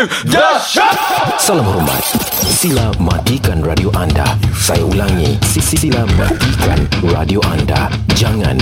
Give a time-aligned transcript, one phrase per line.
[0.00, 0.96] The Shock.
[1.36, 2.00] Salam hormat.
[2.48, 4.24] Sila matikan radio anda.
[4.56, 5.36] Saya ulangi.
[5.44, 7.92] Sila matikan radio anda.
[8.16, 8.56] Jangan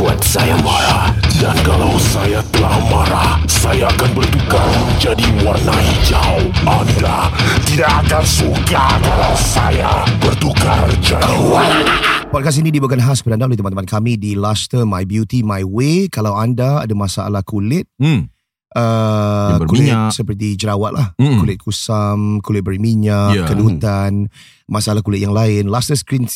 [0.00, 1.12] buat saya marah.
[1.36, 6.48] Dan kalau saya telah marah, saya akan bertukar menjadi warna hijau.
[6.64, 7.28] Anda
[7.68, 9.92] tidak akan suka kalau saya
[10.24, 11.92] bertukar jadi warna.
[12.32, 16.08] Podcast ini dibawakan khas kepada anda oleh teman-teman kami di Luster My Beauty My Way.
[16.08, 18.32] Kalau anda ada masalah kulit, Hmm.
[18.72, 20.10] Uh, Yang kulit berminyak.
[20.12, 21.38] seperti jerawat lah, Mm.
[21.38, 23.44] kulit kusam, kulit berminyak, Ya.
[23.46, 24.28] kedutan,
[24.66, 26.26] masalah kulit yang lain, Luster Skin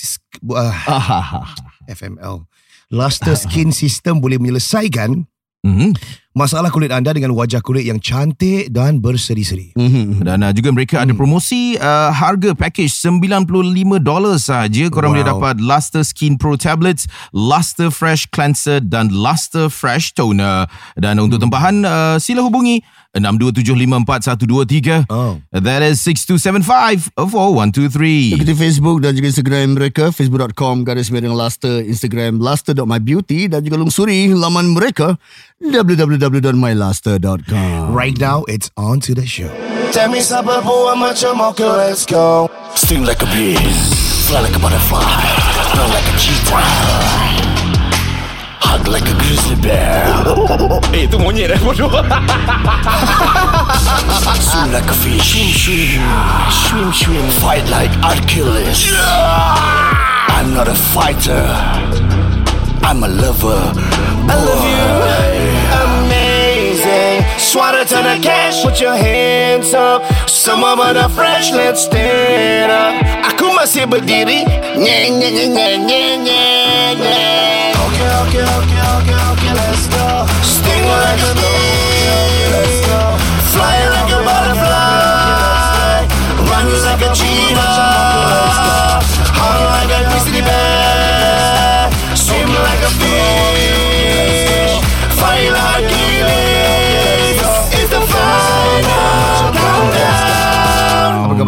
[0.51, 0.75] uh.
[1.87, 2.47] FML.
[2.89, 5.27] Luster Skin System boleh menyelesaikan
[5.65, 5.97] Mhm.
[6.35, 9.71] masalah kulit anda dengan wajah kulit yang cantik dan berseri-seri.
[10.21, 14.03] Dan uh, juga mereka ada promosi uh, harga package $95
[14.37, 14.85] saja.
[14.91, 15.23] Korang Wow.
[15.23, 20.67] boleh dapat Luster Skin Pro Tablets, Luster Fresh Cleanser dan Luster Fresh Toner.
[20.99, 22.83] Dan untuk tempahan uh, sila hubungi
[23.15, 25.07] 62754123.
[25.09, 25.41] Oh.
[25.53, 28.35] That is 62754123.
[28.35, 34.35] Ikuti Facebook dan juga Instagram mereka facebook.com garis miring Luster Instagram luster.mybeauty dan juga lungsuri
[34.35, 35.15] laman mereka
[35.63, 39.51] www.myluster.com Right now, it's on to the show.
[39.95, 42.51] Tell me something, boy, macam okay, let's go.
[42.75, 43.55] Sting like a bee,
[44.27, 44.99] fly like a butterfly,
[45.79, 47.54] run like a cheetah.
[48.65, 50.09] Hug like a grizzly bear.
[50.91, 51.93] Itu monyet dah bodoh.
[54.41, 55.37] Swim like a fish.
[55.37, 56.01] Swim, swim.
[56.49, 57.27] Swim, swim.
[57.45, 58.89] Fight like Achilles.
[60.33, 61.45] I'm not a fighter.
[62.85, 63.73] I'm a lover.
[64.29, 64.85] I love you.
[65.85, 67.25] Amazing.
[67.41, 68.65] Swatter to the cash.
[68.65, 70.05] Put your hands up.
[70.29, 71.53] Some of the fresh.
[71.53, 72.97] Let's stand up.
[73.33, 74.45] Aku masih berdiri.
[74.77, 76.45] Nye, nye, nye, nye, nye, nye,
[76.97, 77.64] nye.
[78.25, 79.53] Okay, okay, okay, okay.
[79.53, 80.25] Let's go.
[80.85, 81.85] Like a bee.
[83.53, 86.09] Fly like a butterfly.
[86.49, 87.54] Run like a cheetah.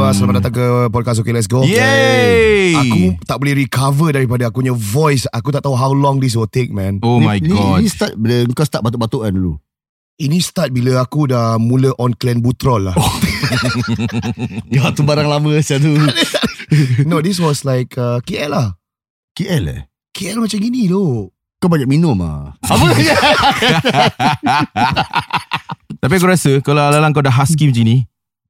[0.07, 0.15] Khabar?
[0.15, 1.67] Selamat datang ke podcast Okay Let's Go.
[1.67, 2.79] Yay!
[2.79, 5.27] Aku tak boleh recover daripada aku punya voice.
[5.35, 7.03] Aku tak tahu how long this will take, man.
[7.03, 7.83] Oh my ni, god.
[7.83, 9.59] Ni start bila kau start batuk-batuk kan dulu
[10.23, 12.97] Ini start bila aku dah mula on clan butrol lah.
[14.75, 15.93] Ya tu barang lama macam tu
[17.07, 18.75] no, this was like uh, KL lah.
[19.39, 19.81] KL eh
[20.11, 21.31] KL macam gini tu.
[21.59, 22.55] Kau banyak minum ah.
[22.67, 22.87] Apa?
[26.03, 28.03] Tapi aku rasa kalau alalang kau dah husky macam ni,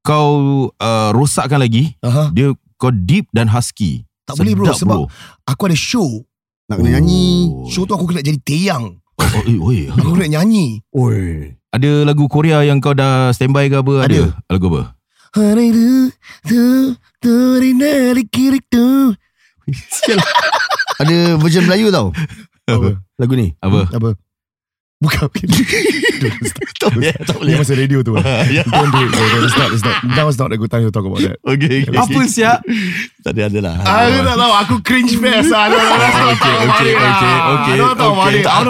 [0.06, 0.28] kau
[0.71, 2.31] uh, rosakkan lagi, Aha.
[2.31, 4.06] dia kau deep dan husky.
[4.27, 4.99] Tak boleh bro Sedap, sebab
[5.47, 6.22] aku ada show.
[6.67, 7.67] Nak kena nyanyi Oh.
[7.71, 8.99] Show tu aku kena jadi teyang.
[9.16, 9.81] Oh, eh, oi.
[9.97, 10.84] Aku kena nyanyi.
[10.93, 13.95] Oi Ada lagu Korea yang kau dah standby ke apa?
[14.05, 14.34] Ada.
[14.50, 14.83] Lagu apa?
[15.37, 15.89] Hari tu,
[16.49, 16.62] tu,
[17.21, 19.12] tu, di nari kiri tu.
[21.03, 22.15] Ada version Melayu tau
[22.71, 23.03] Apa?
[23.19, 23.91] Lagu ni Apa?
[23.91, 24.11] Apa?
[25.06, 25.28] Bukan.
[26.77, 28.15] Tak boleh Tak Ni masa radio tu.
[28.56, 28.62] Ya.
[28.62, 29.11] Don't do it.
[29.11, 29.47] bro.
[29.47, 29.97] It's not, it's not.
[30.05, 31.39] Now is not a good time to talk about that.
[31.43, 31.94] Okay, okay.
[31.94, 32.59] Apa siap?
[33.22, 36.27] Tak ada ada lah Aku tak tahu Aku cringe fest lah No, no, no, no,
[36.31, 37.99] Okay, okay, okay, okay, I don't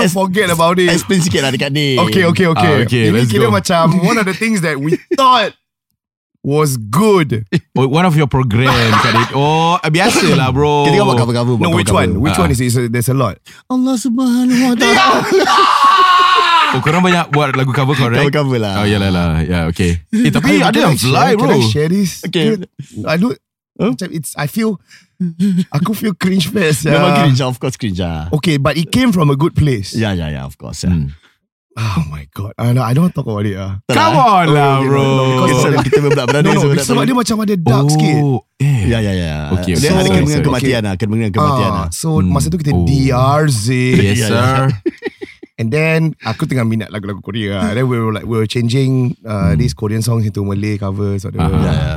[0.01, 0.05] okay.
[0.05, 3.17] I forget about it Explain sikit lah dekat ni Okay okay okay, Ah, okay, Ini
[3.21, 3.53] let's kira go.
[3.53, 5.53] macam One of the things that we thought
[6.41, 7.45] Was good
[7.75, 8.71] Oh, one of your program
[9.03, 9.35] Kadir.
[9.35, 10.87] Oh, biasa lah bro.
[10.89, 12.47] Kita kau buat cover-cover No which one Which Ah.
[12.47, 13.37] one is it There's a lot
[13.69, 15.05] Allah subhanahu wa ta'ala
[16.77, 18.21] Oh, korang banyak buat lagu cover correct?
[18.21, 19.29] Cover-cover lah Oh, yalah lah.
[19.41, 20.05] Ya, okay.
[20.27, 21.49] Eh, tapi Can ada I yang fly bro.
[21.49, 22.61] Can I share this Okay.
[23.03, 23.33] I do
[23.77, 23.93] Huh?
[23.93, 24.81] Macam it's I feel
[25.71, 27.21] Aku feel cringe fest Memang yeah.
[27.23, 30.29] cringe Of course cringe lah Okay but it came from a good place Ya ya
[30.29, 30.93] ya Of course ya.
[30.93, 31.13] Hmm.
[31.77, 33.85] Oh my god I, I don't want to talk about it ah.
[33.85, 35.05] Come on lah okay, bro.
[35.05, 38.81] because Kita, kita berbudak-budak No no sebab dia macam ada dark sikit Oh, eh.
[38.89, 39.93] Ya ya ya Okay, Dia okay.
[39.95, 40.49] ada So- kemungkinan okay.
[40.49, 42.89] kematian lah Kemungkinan kematian Ah, lah So masa tu kita Oh.
[42.89, 44.73] DRZ Yes, sir.
[45.57, 47.65] And then aku tengah minat lagu-lagu Korea.
[47.65, 49.59] And then we were like we were changing uh, Hmm.
[49.59, 51.57] these Korean songs into Malay covers or whatever.
[51.57, 51.65] Ah.
[51.65, 51.97] Ya ya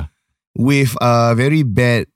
[0.56, 2.08] With uh, very bad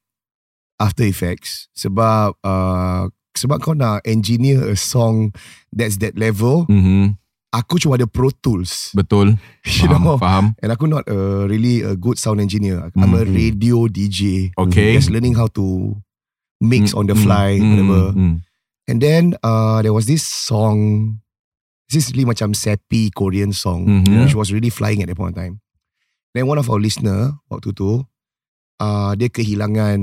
[0.80, 1.68] after effects.
[1.76, 5.36] Sebab uh, sebab kau nak engineer a song
[5.72, 6.64] that's that level.
[6.72, 7.20] Mhm.
[7.54, 8.90] Aku cuma ada Pro Tools.
[8.98, 9.38] Betul.
[9.68, 10.18] You Faham, know.
[10.18, 10.46] faham.
[10.58, 12.90] And aku not a really a good sound engineer.
[12.98, 13.30] I'm a Mhm.
[13.30, 14.50] radio DJ.
[14.58, 14.98] Okay.
[14.98, 15.94] Just learning how to
[16.58, 18.04] mix on the Mm, fly, mm, whatever.
[18.10, 18.36] mm, mm.
[18.88, 21.20] And then uh, there was this song.
[21.86, 24.24] This is really macam sappy Korean song, Mhm.
[24.24, 25.56] which was really flying at that point in time.
[26.32, 28.02] Then one of our listener waktu tu,
[28.80, 30.00] uh, dia kehilangan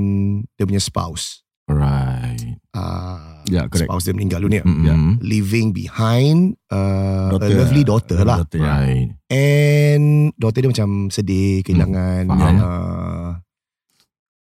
[0.55, 1.43] dia punya spouse.
[1.67, 2.39] Alright.
[2.71, 3.87] Uh, Ya, correct.
[3.87, 4.63] spouse dia meninggal dunia.
[4.63, 5.19] Mm-mm.
[5.19, 8.43] Leaving behind uh, Daughter, a lovely daughter lah.
[8.43, 8.63] Daughter.
[8.63, 9.11] Right.
[9.27, 12.55] And daughter dia macam sedih, kehilangan faham.
[12.59, 13.29] uh,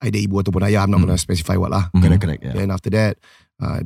[0.06, 0.82] either ibu ataupun ayah.
[0.82, 1.10] I'm not Hmm.
[1.10, 1.90] gonna specify what lah.
[1.90, 2.02] Mhm.
[2.02, 2.42] Correct, correct.
[2.42, 2.52] Ya.
[2.54, 3.18] Then after that,
[3.58, 3.82] uh,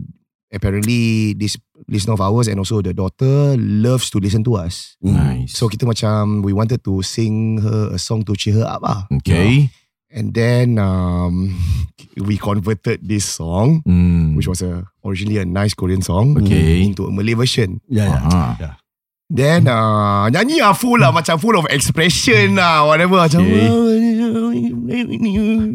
[0.54, 1.58] apparently this
[1.90, 4.94] listener of ours and also the daughter loves to listen to us.
[5.02, 5.52] Nice.
[5.52, 9.04] So kita macam we wanted to sing her a song to cheer her up lah.
[9.10, 9.68] okay.
[10.14, 11.50] And then um,
[12.22, 14.38] we converted this song, Mm.
[14.38, 16.86] which was a originally a nice Korean song, Okay.
[16.86, 17.82] into a Malay version.
[17.90, 18.18] Ya, ya.
[18.22, 18.54] Ah.
[18.62, 18.70] Ya.
[19.32, 23.40] Then uh, nyanyi lah full lah macam full of expression lah whatever macam.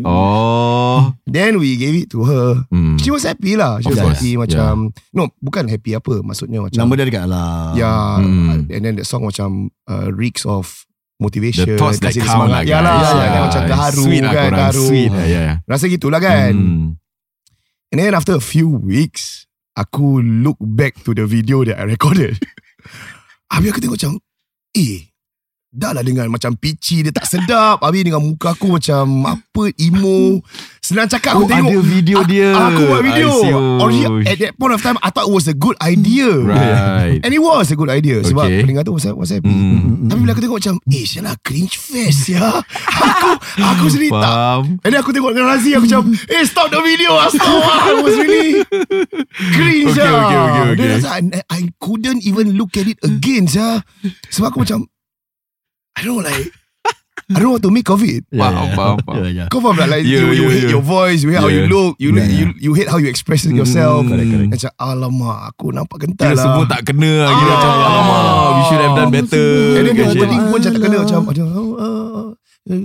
[0.06, 1.12] Oh.
[1.26, 2.62] Then we gave it to her.
[2.70, 3.02] Mm.
[3.02, 3.82] She was happy lah.
[3.82, 7.26] She Of was course, happy macam no bukan happy apa maksudnya macam Nama dia dekat
[7.26, 7.52] lah.
[7.74, 8.70] Yeah, Hmm.
[8.70, 10.86] and then the song macam uh, reeks of
[11.20, 11.66] motivation.
[11.68, 12.64] The thoughts that kasih dia count lah semangat.
[12.64, 12.72] guys.
[12.72, 14.86] Yalah, Yeah, yeah, macam terharu Sweet lah kan, terharu.
[14.88, 15.52] Sweet lah, yeah.
[15.66, 16.54] Rasa gitulah kan.
[16.56, 16.88] Mm.
[17.90, 22.38] And then after a few weeks, aku look back to the video that I recorded.
[23.50, 24.14] Habis aku tengok macam,
[24.78, 25.10] eh,
[25.70, 27.86] dah lah dengan macam pitchy dia tak sedap.
[27.86, 30.42] Habis dengan muka aku macam apa, emo.
[30.82, 31.70] Senang cakap aku Oh, tengok.
[31.70, 32.50] ada video Aku- dia.
[32.50, 33.30] Aku buat video.
[33.38, 33.54] See.
[33.54, 36.26] Original, at that point of time, I thought it was a good idea.
[36.42, 37.22] Right.
[37.22, 38.26] And it was a good idea.
[38.26, 38.66] Sebab Okay.
[38.66, 39.46] pendengar tu was, was happy.
[39.46, 40.10] Mm.
[40.10, 42.50] Tapi bila aku tengok macam, eh, sialah cringe face ya.
[42.90, 43.30] aku,
[43.62, 44.26] aku sendiri tak.
[44.26, 44.82] Faham.
[44.82, 47.78] And then aku tengok dengan Razi Aku macam Eh stop the video ah, Stop ah.
[47.86, 48.66] I was really
[49.54, 50.18] Cringe Okay, ah.
[50.18, 50.88] okay, okay, okay.
[50.98, 53.86] Then I, I couldn't even look at it again sah.
[54.30, 54.90] Sebab aku macam
[55.94, 56.50] I don't know like
[57.30, 58.74] I don't know what to make of it Ya, Faham, ya.
[58.74, 59.22] faham, faham.
[59.22, 59.46] Ya, ya.
[59.48, 60.74] Kau faham tak like Yeah, you, you yeah, hate yeah.
[60.74, 61.70] your voice You hate how you Yeah.
[61.70, 64.50] look You, Yeah, you, you hate how you express it yourself Mm, correct, correct.
[64.50, 67.30] Macam alamak Aku nampak kental Kira lah semua tak kena lah.
[67.30, 67.54] Kira Ah.
[67.54, 68.26] macam alamak.
[68.50, 69.48] We should have done better.
[69.78, 72.28] And then the wording pun macam tak kena Macam ada ah, ah,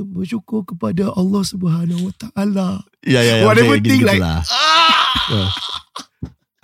[0.07, 2.69] Bersyukur kepada Allah subhanahu wa ta'ala
[3.01, 3.45] Ya, ya, ya.
[3.45, 4.41] Whatever Macam thing gitu like lah.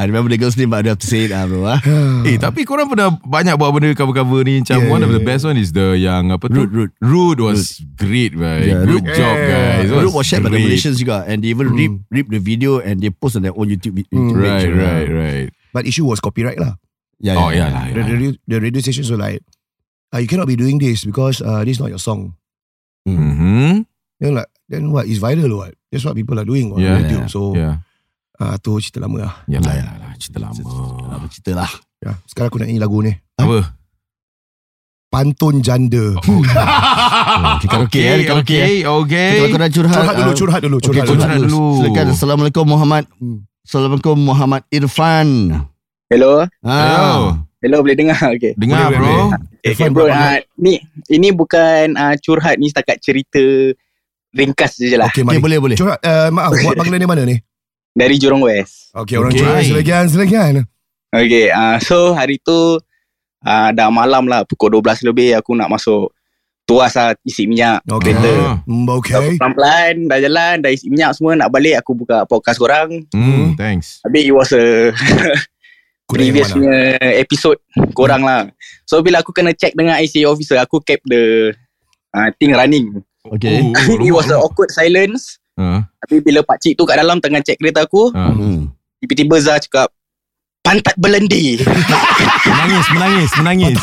[0.00, 1.68] I remember the girl's name but I don't have to say it lah bro.
[1.68, 1.76] ah.
[2.28, 5.24] Eh tapi korang pernah banyak buat benda cover-cover ni Macam Yeah, one of yeah, the
[5.28, 6.90] best one is the yang apa tu Root, Root.
[7.04, 9.12] Root was great right Yeah, Good Root.
[9.12, 9.84] job Yeah.
[9.84, 10.56] guys Root was shared by the.
[10.56, 13.68] Malaysians juga and they even rip rip the video and they post on their own
[13.68, 14.72] YouTube, YouTube Right page.
[14.72, 16.80] right right But issue was copyright lah
[17.20, 18.08] Yeah, Oh yeah, yeah lah the, yeah.
[18.16, 19.44] radio, the radio stations were like,
[20.08, 22.32] uh, you cannot be doing this because uh, this is not your song.
[23.04, 23.84] Mhm.
[24.16, 25.04] Then like, then what?
[25.04, 25.72] It's viral or what?
[25.92, 26.96] That's what people are doing on Yeah.
[26.96, 27.28] YouTube.
[27.28, 27.84] So, Yeah
[28.40, 29.34] uh, tu cerita lama lah.
[29.46, 29.84] Yalah Ah, ya.
[29.86, 30.60] yalah Cerita lama
[31.28, 31.70] cerita lah.
[32.00, 33.12] Ya, sekarang aku nak nyanyi lagu ni.
[33.36, 33.76] Apa
[35.10, 36.14] Pantun Janda.
[36.16, 36.40] Oh,
[37.58, 38.86] Okay, karaoke eh, karaoke eh.
[38.86, 41.18] Okay Okay Kalau korang curhat, curhat dulu, ah, curhat dulu, Okay, curhat dulu.
[41.18, 41.64] curhat dulu.
[41.76, 42.06] Silakan.
[42.14, 43.04] Assalamualaikum Muhammad.
[43.18, 43.38] Hmm.
[43.60, 45.28] Assalamualaikum Muhammad Irfan.
[46.06, 46.78] Hello Ah.
[46.78, 47.14] Hello
[47.60, 49.22] Hello boleh dengar Okay Dengar Boleh, bro boleh.
[49.60, 50.72] Okay, Irfan, bro berapa uh, Ni
[51.06, 53.42] Ini bukan uh, curhat Ni setakat cerita
[54.30, 55.76] Ringkas je lah Okay, Okay, boleh, boleh.
[55.76, 57.36] Curhat, uh, maaf, buat panggilan ni mana ni?
[58.00, 59.44] Dari Jurong West Okay, orang Okay.
[59.44, 59.62] curhat.
[59.68, 60.54] Silakan, silakan.
[61.12, 62.80] Okay uh, So hari tu
[63.44, 66.10] uh, Dah malam lah Pukul 12 lebih Aku nak masuk
[66.64, 68.16] Tuas lah Isi minyak Okay.
[68.16, 68.64] Ah.
[68.64, 69.36] Hmm, okay.
[69.36, 74.00] Pelan-pelan Dah jalan Dah isi minyak semua Nak balik Aku buka podcast korang Hmm, thanks.
[74.02, 74.64] Habis it was a
[76.10, 77.58] previous punya episode
[77.94, 78.50] korang lah.
[78.84, 81.54] So bila aku kena check dengan ICA officer, aku kept the
[82.10, 83.00] uh, thing running.
[83.22, 83.62] Okay.
[83.62, 84.50] Oh, oh, It was a oh.
[84.50, 85.38] awkward silence.
[85.60, 88.08] Ah, Tapi bila pakcik tu kat dalam tengah check kereta aku.
[88.16, 88.72] Hmm.
[88.96, 89.92] tiba-tiba Zah cakap,
[90.60, 91.60] pantat belendi.
[92.48, 93.76] Menangis, menangis, menangis.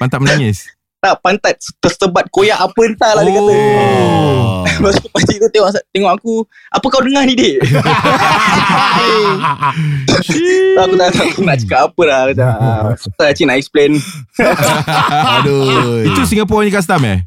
[0.00, 0.58] Mantap menangis.
[1.04, 3.52] tak, pantat tersebat koyak apa entah lah dia kata.
[3.52, 4.64] Oh.
[4.80, 6.34] Lepas tu pakcik tu tengok, tengok aku,
[6.72, 7.60] apa kau dengar ni dik?
[10.24, 12.20] so, aku tak tahu nak cakap apa lah.
[12.40, 14.00] Ah, Susah cik nak explain.
[15.40, 16.08] Aduh.
[16.08, 17.20] Itu Singapore punya custom eh?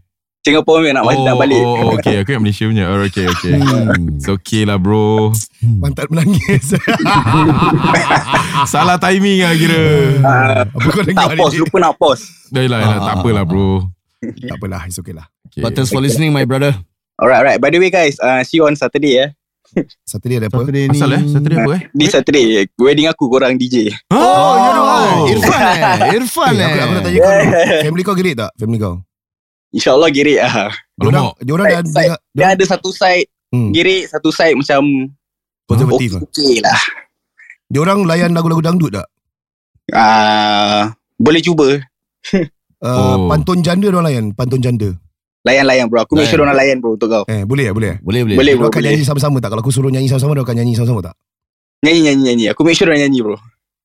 [0.48, 1.60] Singapore punya nak, balik nak balik.
[1.60, 2.24] Oh, okay.
[2.24, 2.86] Aku yang Malaysia punya.
[2.88, 3.54] Oh, okay, okay.
[3.60, 4.16] Hmm.
[4.16, 5.36] It's okay lah bro.
[5.84, 6.72] Pantat menangis.
[8.72, 9.84] Salah timing lah kira.
[10.72, 11.62] Apa kau tak dengar pause, ni?
[11.68, 12.24] lupa nak pause.
[12.48, 13.92] Dah lah, dah, tak apalah bro.
[14.24, 15.28] Tak apalah, it's okay lah.
[15.52, 15.60] Okay.
[15.60, 16.72] But thanks for listening my brother.
[17.20, 17.60] Alright, alright.
[17.60, 19.30] By the way guys, uh, see you on Saturday eh.
[20.08, 20.64] Saturday ada apa?
[20.64, 20.96] Saturday ni.
[20.96, 21.22] Asal eh?
[21.28, 21.82] Saturday apa eh?
[21.92, 22.46] This Saturday,
[22.80, 23.92] wedding aku korang DJ.
[24.16, 25.28] Oh, you know Oh.
[25.28, 26.16] Irfan eh.
[26.16, 26.68] Irfan Eh, eh.
[26.68, 27.34] aku, aku nak tanya kau
[27.84, 28.52] Family kau gerik tak?
[28.56, 28.96] Family kau
[29.70, 30.72] InsyaAllah gerik lah.
[30.96, 31.36] Diorang, Alamak.
[31.68, 32.10] dah, Side- side.
[32.10, 34.82] dah, Dia ada satu side hmm, gerik, satu side macam
[35.66, 36.80] konservatif okay, lah okay lah.
[37.68, 39.08] Diorang layan lagu-lagu dangdut tak?
[39.90, 41.68] Uh, boleh cuba.
[42.30, 42.46] Uh,
[42.78, 43.26] Oh.
[43.26, 44.94] Pantun janda diorang layan Pantun janda
[45.42, 46.04] Layan-layan bro.
[46.04, 46.46] Aku make sure Layan.
[46.46, 47.24] orang layan bro untuk kau.
[47.26, 48.36] Eh boleh ya boleh ya Boleh boleh.
[48.38, 48.92] Boleh bro, Diorang akan boleh.
[48.94, 49.50] nyanyi sama-sama tak?
[49.50, 51.16] Kalau aku suruh nyanyi sama-sama Diorang akan nyanyi sama-sama tak?
[51.82, 52.46] Nyanyi, nyanyi, nyanyi.
[52.52, 53.34] Aku make sure orang nyanyi bro.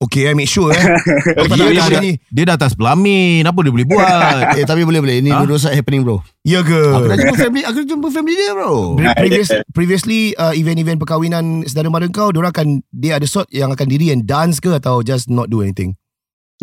[0.03, 0.83] Okay, I make sure eh.
[1.39, 4.83] Aku tak Dia, nak dah, dia dah atas pelamin Apa dia boleh buat Eh tapi
[4.83, 5.39] boleh boleh Ini Ha?
[5.39, 6.75] dua-dua side happening bro Ya ke?
[6.75, 11.63] Aku dah jumpa family Aku jumpa family dia bro Pre- Previous, previously uh, event-event perkahwinan
[11.65, 15.07] saudara mara kau, diorang akan dia ada sort yang akan diri and dance ke atau
[15.07, 15.95] just not do anything?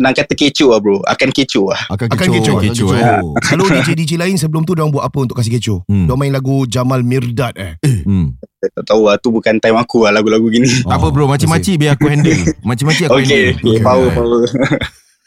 [0.00, 2.88] Nak kata kecoh lah bro Akan kecoh lah Akan Akan kecoh kecoh.
[2.88, 3.20] Kecoh, eh.
[3.44, 5.84] Kalau DJ-DJ lain sebelum tu diorang buat apa untuk kasih kecoh?
[5.84, 6.08] Hmm.
[6.08, 7.76] Diorang main lagu Jamal Mirdad eh.
[7.84, 8.40] hmm.
[8.80, 11.92] Tak tahu lah Tu bukan time aku lah Lagu-lagu gini Tak apa bro Macam-macam biar
[12.00, 14.40] aku handle Macam-macam aku Okay, handle okay Power power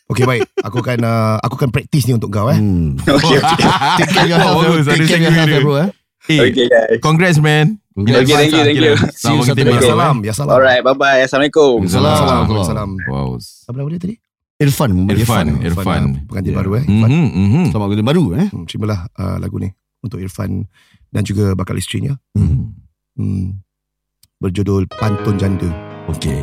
[0.04, 2.60] Okay baik, aku akan uh, aku akan praktis ni untuk kau eh.
[2.60, 3.00] Hmm.
[3.02, 3.66] Okay okay
[4.04, 4.74] Take care of your health bro.
[4.84, 5.90] Take care of your health bro eh.
[6.28, 8.26] Eh, Okay guys Congrats man Congrats.
[8.26, 8.96] Okay, thank you, thank you.
[9.14, 9.46] See you.
[9.46, 10.28] Ya besok, salam, eh.
[10.28, 10.54] ya salam.
[10.58, 12.66] Alright bye bye Assalamualaikum Assalamualaikum.
[12.66, 12.90] Salam.
[13.06, 14.16] Wow Apa nama dia tadi?
[14.64, 15.46] Irfan Irfan?
[15.60, 16.04] Irfan.
[16.16, 16.58] uh, Pengantin Ya.
[16.64, 16.84] baru eh.
[16.88, 17.10] Irfan.
[17.12, 17.64] Mhm, mhm.
[17.70, 18.48] Selamat kerja baru eh.
[18.48, 20.66] Hmm, terimalah uh, lagu ni untuk Irfan
[21.12, 22.16] dan juga bakal isterinya.
[22.40, 22.64] Mhm.
[23.20, 23.62] Hmm,
[24.40, 25.70] berjudul Pantun Janda.
[26.10, 26.42] Okay.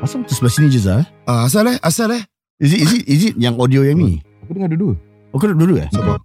[0.00, 1.02] Asal tu sebelah sini je Zah?
[1.26, 1.76] Ah, asal eh?
[1.82, 2.22] Asal eh?
[2.58, 4.18] Is it, is it, is it yang audio yang ni?
[4.46, 4.94] Aku dengar dua-dua
[5.30, 5.88] Oh kau duduk dulu eh?
[5.92, 6.18] Sabar.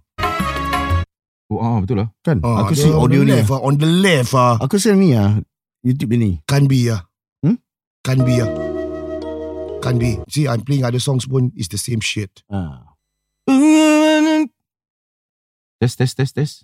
[1.52, 2.40] Oh ah, betul lah Kan?
[2.40, 3.36] Ah, aku see audio on ni.
[3.36, 4.56] left, ah, on the left ah.
[4.64, 5.36] Aku see ni ah.
[5.84, 6.40] YouTube ni.
[6.48, 7.04] Can be ah.
[7.44, 7.60] Hmm?
[8.00, 8.63] Can be ah.
[9.84, 10.16] Can be.
[10.32, 12.40] See, I'm playing other songs pun is the same shit.
[12.48, 12.96] Ah.
[15.76, 16.54] Test test test test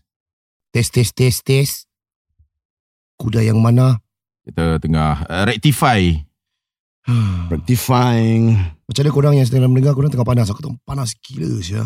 [0.72, 1.74] Test, test, test, test.
[3.20, 3.98] Kuda yang mana?
[4.46, 6.14] Kita tengah uh, rectify
[7.52, 8.54] Rectifying.
[8.86, 10.48] Macam mana korang yang sedang mendengar korang tengah panas.
[10.48, 11.84] Aku tengah panas gila sia.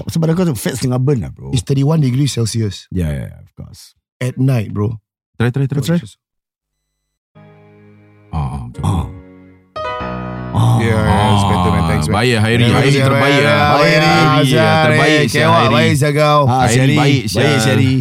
[0.00, 1.52] Sebab aku tu fats tengah burn lah bro.
[1.52, 3.92] It's 31 degrees Celsius Yeah, yeah, yeah, of course.
[4.18, 4.96] at night bro.
[5.36, 6.00] Try try try Try.
[8.32, 8.82] Ah, betul.
[8.82, 9.15] Ah.
[10.56, 10.80] Ah.
[10.80, 11.84] Yeah, yeah, it's better man.
[11.84, 12.16] Thanks man.
[12.16, 16.40] Baik Hairi Hairi yeah, terbaik lah yeah, Hairi Hairi, Terbaik Kewak, Hairi baik sia kau.
[16.48, 16.96] Syari.
[16.96, 17.22] baik.
[17.28, 17.92] Baik, Syari.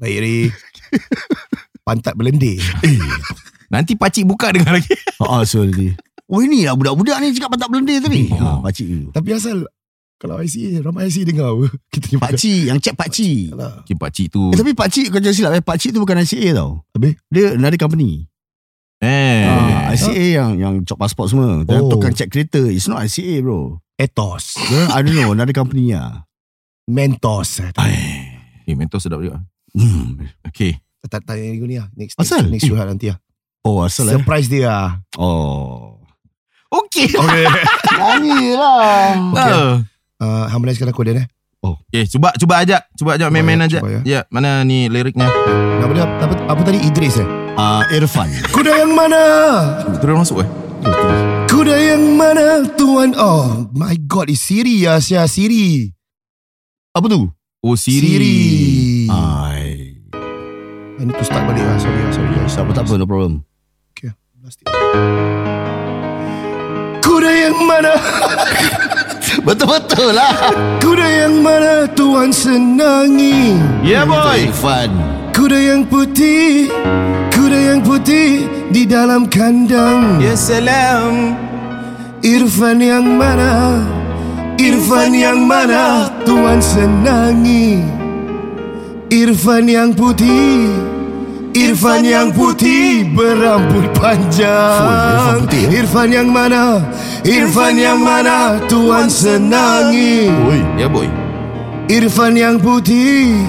[0.00, 0.38] Baik Ri.
[1.86, 2.58] Pantat berlendir.
[3.72, 4.92] Nanti pakcik buka dengar lagi
[5.24, 5.96] Ah, so nanti.
[6.28, 8.28] Oh ini lah budak-budak ni cakap pantak belendir tadi.
[8.32, 9.00] Ha, pakcik tu.
[9.12, 9.56] Tapi asal
[10.16, 11.66] kalau IC ramai IC dengar apa?
[11.88, 13.52] Kita ni Pakcik, yang cek pakcik.
[13.56, 13.82] Alah.
[13.82, 15.64] Okay pakcik tu Eh, tapi pakcik kau jangan silap eh.
[15.64, 16.70] Pakcik tu bukan ICA tau.
[16.94, 17.18] Habis?
[17.32, 18.28] Dia another company.
[19.02, 19.31] Eh
[19.92, 21.62] ICA yang yang cop pasport semua.
[21.62, 21.90] Dan Oh.
[21.90, 22.60] tukang check kereta.
[22.64, 23.78] It's not ICA bro.
[23.96, 24.56] Ethos.
[24.66, 26.26] Dia, I don't know, another company lah.
[26.88, 27.62] Mentos.
[28.66, 30.20] Eh mentor sedap juga Hmm.
[30.44, 31.88] Okay Tak tanya ni lah.
[31.94, 32.46] Next, next, Asal?
[32.46, 33.18] next curhat nanti lah.
[33.62, 34.18] Oh, asal eh?
[34.18, 34.90] Surprise dia lah.
[35.16, 35.98] Oh.
[36.68, 37.46] Okay Okay.
[37.94, 39.14] Nyanyi lah.
[39.34, 39.72] Ah.
[40.18, 41.26] uh, Harmonizekan aku Dan eh.
[41.62, 44.00] Okay cuba cuba ajak Cuba ajak main-main ya, ajak cuba ya.
[44.02, 45.30] Ya mana ni liriknya
[45.78, 46.78] Nama dia apa, apa tadi?
[46.82, 47.41] Idris eh?
[47.56, 48.32] Ah, Irfan.
[48.50, 49.22] Kuda yang mana?
[50.00, 50.48] Terus masuk eh
[51.46, 53.12] Kuda yang mana tuan?
[53.14, 55.92] Oh my god, is Siri ya, Sia Siri.
[56.96, 57.28] Apa tu?
[57.62, 58.38] Oh Siri, Siri.
[59.12, 59.94] Ai.
[60.98, 61.76] I need to start balik lah.
[61.78, 62.46] Sorry lah, sorry lah.
[62.48, 63.32] Tak apa, tak apa, no problem.
[64.42, 64.66] Plastik.
[66.98, 67.94] Kuda yang mana?
[69.46, 70.34] Betul-betul lah.
[70.82, 73.54] Kuda yang mana tuan senangi?
[73.86, 74.90] Yeah boy Irfan.
[75.30, 76.74] Kuda yang putih,
[77.52, 80.16] kuda yang putih di dalam kandang.
[80.24, 81.36] Ya salam
[82.24, 83.84] Irfan yang mana?
[84.56, 87.84] Irfan yang mana tuan senangi?
[89.12, 90.72] Irfan yang putih
[91.52, 95.76] Irfan yang putih berambut panjang Irfan eh?
[95.76, 96.80] Irfan yang mana?
[97.20, 100.32] Irfan yang mana tuan senangi?
[100.80, 101.04] Ya boy
[101.92, 103.44] Irfan yang putih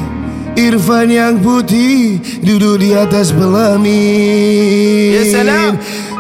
[0.54, 5.18] Irfan yang putih Duduk di atas pelamin.
[5.18, 5.72] Ya salam.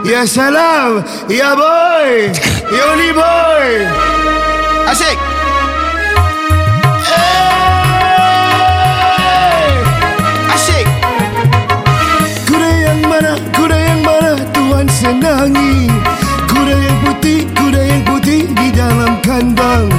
[0.02, 0.90] Ya salam.
[1.30, 2.34] Ya boy.
[2.74, 3.68] Yoni boy.
[4.90, 5.18] Asyik.
[10.50, 10.88] Asyik.
[12.50, 15.94] Kuda yang mana Kuda yang mana Tuan senangi.
[16.50, 19.92] Kuda yang putih Kuda yang putih Di dalam kandang.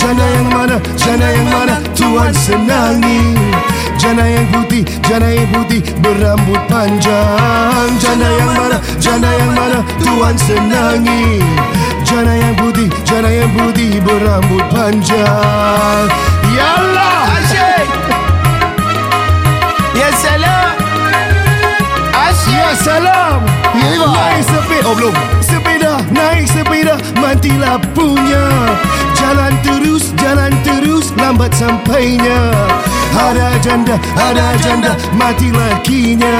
[0.00, 3.65] Jana yang mana Jana yang mana Tuan senangi
[3.96, 7.88] Jana yang putih Jana yang putih Berambut panjang.
[7.98, 11.40] Jana yang mana Jana yang mana Tuan senangi.
[12.04, 16.06] Jana yang putih Jana yang putih Berambut panjang.
[16.52, 17.40] Ya Allah!
[17.40, 17.88] Asyik!
[19.96, 20.76] Ya salam!
[22.46, 23.42] Ya salam!
[23.74, 25.14] Naik sepeda Oh belum.
[25.42, 25.55] Sepeda
[26.10, 28.44] Naik sepeda Mati lampunya
[29.18, 32.52] Jalan terus Jalan terus Lambat sampainya.
[33.16, 36.36] Ada janda Ada janda Mati lakinya.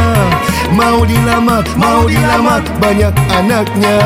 [0.70, 3.99] Mau dilamar Mau dilamar Banyak anaknya.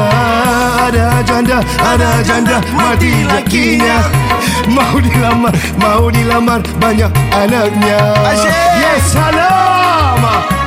[0.89, 3.99] Ada janda Ada janda Mati lakinya.
[4.71, 8.01] Mau dilamar Mau dilamar Banyak anaknya.
[8.81, 10.60] Yes salam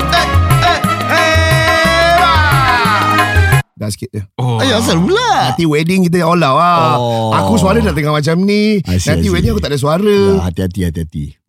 [3.84, 4.64] Dah sikit je Oh.
[4.64, 5.52] Ayah asal pula.
[5.52, 7.36] Nanti wedding kita all out lah Oh.
[7.36, 10.88] Aku suara dah tengah macam ni see, Nanti wedding aku tak ada suara Ya, hati-hati,
[10.88, 11.26] hati-hati.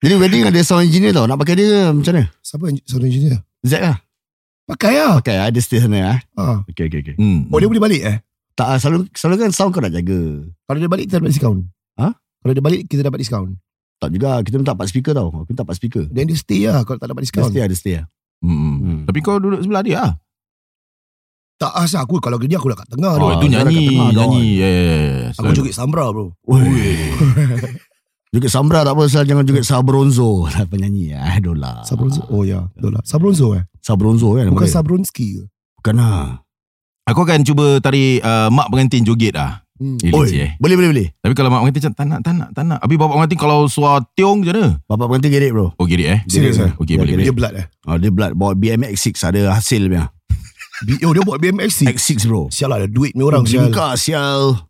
[0.00, 1.24] Jadi wedding ada sound engineer tau.
[1.24, 2.28] Nak pakai dia macam mana?
[2.40, 3.40] Siapa sound engineer?
[3.60, 3.96] Zack lah.
[4.64, 6.18] Pakai lah Pakai ada stay sana ah.
[6.36, 6.44] ha.
[6.70, 7.14] Okay, okay, okay.
[7.18, 7.48] Hmm.
[7.50, 8.16] Oh dia boleh balik eh
[8.54, 10.46] Tak, ah, selalu, selalu kan sound kau nak jaga.
[10.46, 11.58] Kalau dia balik kita dapat diskaun
[11.98, 12.06] Ha?
[12.14, 13.56] Kalau dia balik kita dapat diskaun
[13.98, 15.28] Tak juga, kita minta 4 speaker tau.
[15.34, 16.04] Aku minta 4 speaker.
[16.08, 18.06] Then dia stay lah Kalau tak dapat Dia diskaun stay ada stay lah.
[18.40, 18.76] Hmm.
[18.80, 19.00] Hmm.
[19.04, 20.12] Tapi kau duduk sebelah dia lah.
[21.60, 24.10] Tak asal aku Kalau kerja aku dah kat tengah Oh, tu itu dia nyanyi, tengah,
[24.16, 24.44] nyanyi.
[24.56, 24.84] Yeah, yeah,
[25.28, 25.36] yeah.
[25.36, 26.32] Aku joget Sambra bro
[28.32, 30.44] Joget Sambra tak apa, asal jangan joget Sabronzo.
[30.56, 31.84] Lah penyanyi ah, Dola.
[31.84, 34.48] Sabronzo Oh ya Dola Sabronzo eh Sabronzo kan.
[34.48, 34.72] Bukan dia?
[34.72, 35.44] Sabronski ke
[35.80, 36.44] Bukan lah.
[37.08, 39.64] Aku akan cuba tarik uh, mak pengantin joget lah.
[39.80, 40.12] Hmm.
[40.12, 40.50] Oi, eh.
[40.60, 41.08] boleh, boleh, boleh.
[41.18, 42.78] Tapi kalau mak pengantin macam tak nak, tak nak, tak nak.
[42.84, 44.66] Habis bapak pengantin kalau suara tiong macam mana?
[44.84, 45.72] Bapak pengantin get it bro.
[45.80, 46.20] Oh, get it eh?
[46.28, 46.70] Serius eh?
[46.76, 47.26] Okay, Ya, boleh, boleh.
[47.26, 50.12] Dia blood eh Oh, dia blood bawa BMX 6 ada hasil punya.
[50.86, 52.52] B- Oh dia buat BMX X6 bro.
[52.52, 54.68] Sial lah ada duit ni orang sial Buka sial.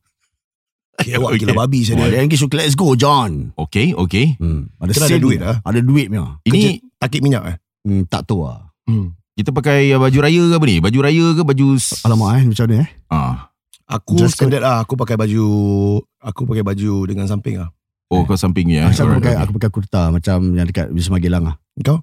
[1.01, 1.41] Wah Okay.
[1.41, 3.57] gila babi saya Oh, dia dia let's go John.
[3.57, 4.37] Okay, okay.
[4.37, 4.69] Hmm.
[4.77, 5.57] Ada Kena ada duit lah.
[5.65, 6.37] Ada duit punya.
[6.45, 6.61] Ini
[7.01, 8.69] Takik minyak eh Hmm, tak tahu lah.
[8.85, 9.17] hmm.
[9.33, 10.77] kita pakai uh, baju raya ke apa ni?
[10.85, 11.67] Baju raya ke baju...
[12.05, 12.89] Alamak eh, macam mana eh?
[13.09, 13.49] Ah.
[13.91, 14.47] Aku Dress code.
[14.47, 15.45] standard lah Aku pakai baju
[16.23, 17.71] Aku pakai baju dengan samping lah
[18.11, 18.87] Oh, kau sampingnya.
[18.87, 18.91] eh?
[18.91, 19.39] Macam aku pakai, okay.
[19.39, 21.55] aku pakai kurta macam yang dekat Wisma Gelang lah.
[21.79, 22.03] Kau?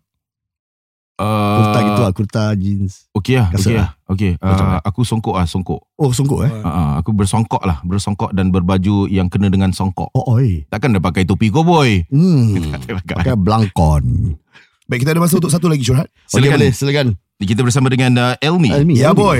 [1.18, 3.10] Uh, Kurta gitu lah, kurta jeans.
[3.12, 3.90] Okay lah, Kasut okay lah.
[3.90, 3.90] lah.
[4.08, 5.84] Okay, Macam uh, aku songkok ah, songkok.
[5.98, 6.52] Oh, songkok eh?
[6.54, 10.08] Uh, uh, aku bersongkok lah, bersongkok dan berbaju yang kena dengan songkok.
[10.14, 10.64] Oh, oi.
[10.70, 12.06] Takkan dah pakai topi cowboy.
[12.08, 12.72] Hmm.
[13.12, 14.38] pakai blankon.
[14.86, 16.56] Baik kita ada masa untuk satu lagi curhat Okay, Silakan.
[16.56, 17.08] boleh, silakan.
[17.36, 18.72] Kita bersama dengan uh, Elmi.
[18.72, 19.20] Almi, Ya Almi.
[19.20, 19.40] boy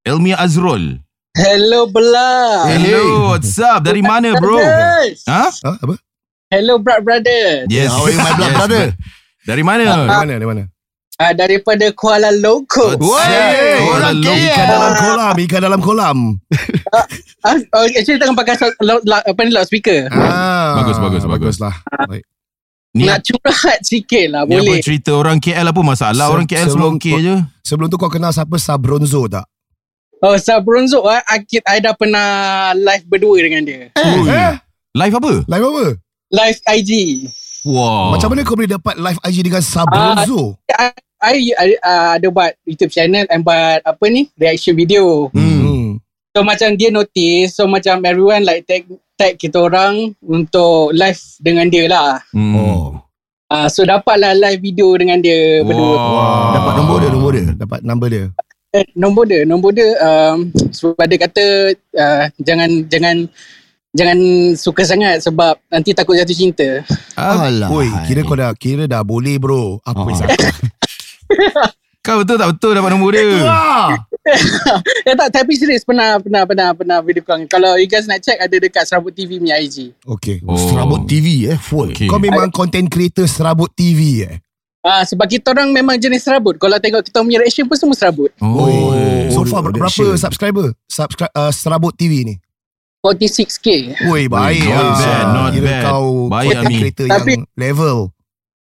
[0.00, 1.04] Elmi Azrul.
[1.36, 2.64] Hello Bella.
[2.66, 3.84] Hello, what's up?
[3.84, 4.56] Dari mana bro?
[4.56, 5.20] Brothers.
[5.28, 5.44] Ha?
[5.52, 5.94] ha, Apa?
[6.48, 7.68] Hello Brad Brothers.
[7.68, 7.92] Yes.
[7.92, 8.84] How are you, my blood Yes, brother?
[9.44, 9.84] Dari mana?
[9.84, 10.32] Dari mana?
[10.32, 10.62] Dari mana?
[11.16, 12.96] Uh, daripada Kuala Lumpur.
[13.20, 14.32] Hey, orang Hello.
[14.32, 14.48] kaya.
[14.50, 16.18] Ikan dalam kolam Ikan dalam kolam
[17.40, 20.08] Ah, oh, actually tengah pakai so- lo- lo- apa ni loudspeaker.
[20.08, 21.56] ah, Bagus, bagus, bagus.
[21.58, 21.72] lah
[22.04, 22.24] Baik.
[22.92, 24.80] Ni, Nak curhat sikit lah ni apa boleh.
[24.80, 26.26] cerita orang KL apa masalah?
[26.26, 27.34] Se- Orang KL semua sebelum- okey je.
[27.62, 29.44] Sebelum tu kau kenal siapa Sabronzo tak?
[30.24, 32.26] Oh Sabronzo ah, I, I dah pernah
[32.72, 33.92] live berdua dengan dia.
[33.92, 34.24] Ui.
[34.24, 34.54] Eh?
[34.96, 35.32] Live apa?
[35.44, 35.86] Live apa?
[36.32, 36.92] Live IG.
[37.68, 38.16] Wow.
[38.16, 40.56] Macam mana kau boleh dapat live IG dengan Sabronzo?
[41.20, 45.28] I, I uh, ada buat YouTube channel and buat apa ni reaction video.
[45.36, 46.00] Hmm.
[46.32, 48.88] So macam dia notice so macam everyone like tag
[49.20, 52.24] tag kita orang untuk live dengan dia lah.
[52.32, 52.56] Hmm.
[52.56, 52.84] Oh.
[53.46, 55.92] Uh, so dapatlah live video dengan dia berdua.
[55.92, 56.52] Wow.
[56.56, 57.46] Dapat nombor dia, nombor dia.
[57.52, 58.24] Dapat number dia.
[58.94, 61.44] Nombor dia, nombor dia um, sebab dia kata
[61.96, 63.16] uh, jangan jangan
[63.96, 64.18] jangan
[64.56, 66.84] suka sangat sebab nanti takut jatuh cinta.
[67.16, 67.72] Ah, Alah.
[67.72, 69.80] Oi, kira kau dah kira dah boleh bro.
[69.84, 70.12] Apa Ah.
[70.12, 70.28] yang
[72.06, 73.26] Kau betul tak betul dapat nombor dia?
[75.02, 77.42] Eh tak tapi serius pernah pernah pernah pernah video call.
[77.50, 79.90] Kalau you guys nak check ada dekat Serabut TV punya IG.
[80.06, 80.38] Okay.
[80.46, 80.54] Oh.
[80.54, 81.90] Serabut TV eh, full.
[81.90, 82.06] Okay.
[82.06, 84.38] Kau memang content creator serabut TV eh?
[84.86, 86.54] Ah sebab kita orang memang jenis serabut.
[86.54, 88.30] Kalau tengok kita punya reaction pun semua serabut.
[88.38, 88.94] Oh.
[89.28, 90.14] So Oh, far dia- berapa share.
[90.16, 90.70] subscriber?
[90.86, 92.34] Subscribe uh, serabut TV ni.
[93.02, 93.98] 46k.
[94.04, 94.94] Woi, baik not lah.
[94.96, 95.82] bad, not Kira bad.
[95.84, 96.74] kau Baik, Ami.
[96.80, 97.98] creator Tapi- yang level.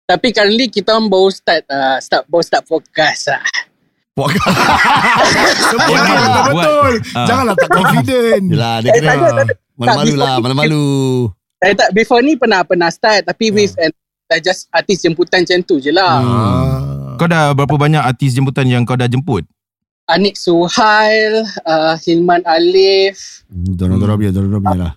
[0.03, 3.41] Tapi currently kita orang baru start uh, start baru start podcast lah.
[4.11, 4.29] Sebut
[5.89, 6.31] Ya, lah buat.
[6.45, 6.93] betul-betul.
[7.11, 7.25] Ah.
[7.25, 8.43] Janganlah tak confident.
[8.45, 9.43] Yelah, dia Eh, kena ada.
[9.73, 10.85] malu-malu lah, Tak, malu-malu.
[11.59, 13.93] Eh tak before ni pernah pernah start tapi with an
[14.31, 16.15] uh, just artis jemputan macam tu je lah.
[16.23, 17.19] Hmm.
[17.19, 19.43] Kau dah berapa banyak artis jemputan yang kau dah jemput?
[20.09, 23.45] Anik Suhail, uh, Hilman Alif.
[23.51, 24.93] Hmm, Dorang-dorang punya, dorang-dorang punya lah.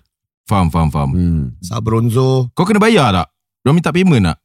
[0.47, 1.09] Faham, faham, faham.
[1.13, 1.43] Hmm.
[1.61, 2.49] Sabronzo.
[2.55, 3.27] Kau kena bayar tak?
[3.61, 4.37] Diorang minta payment tak?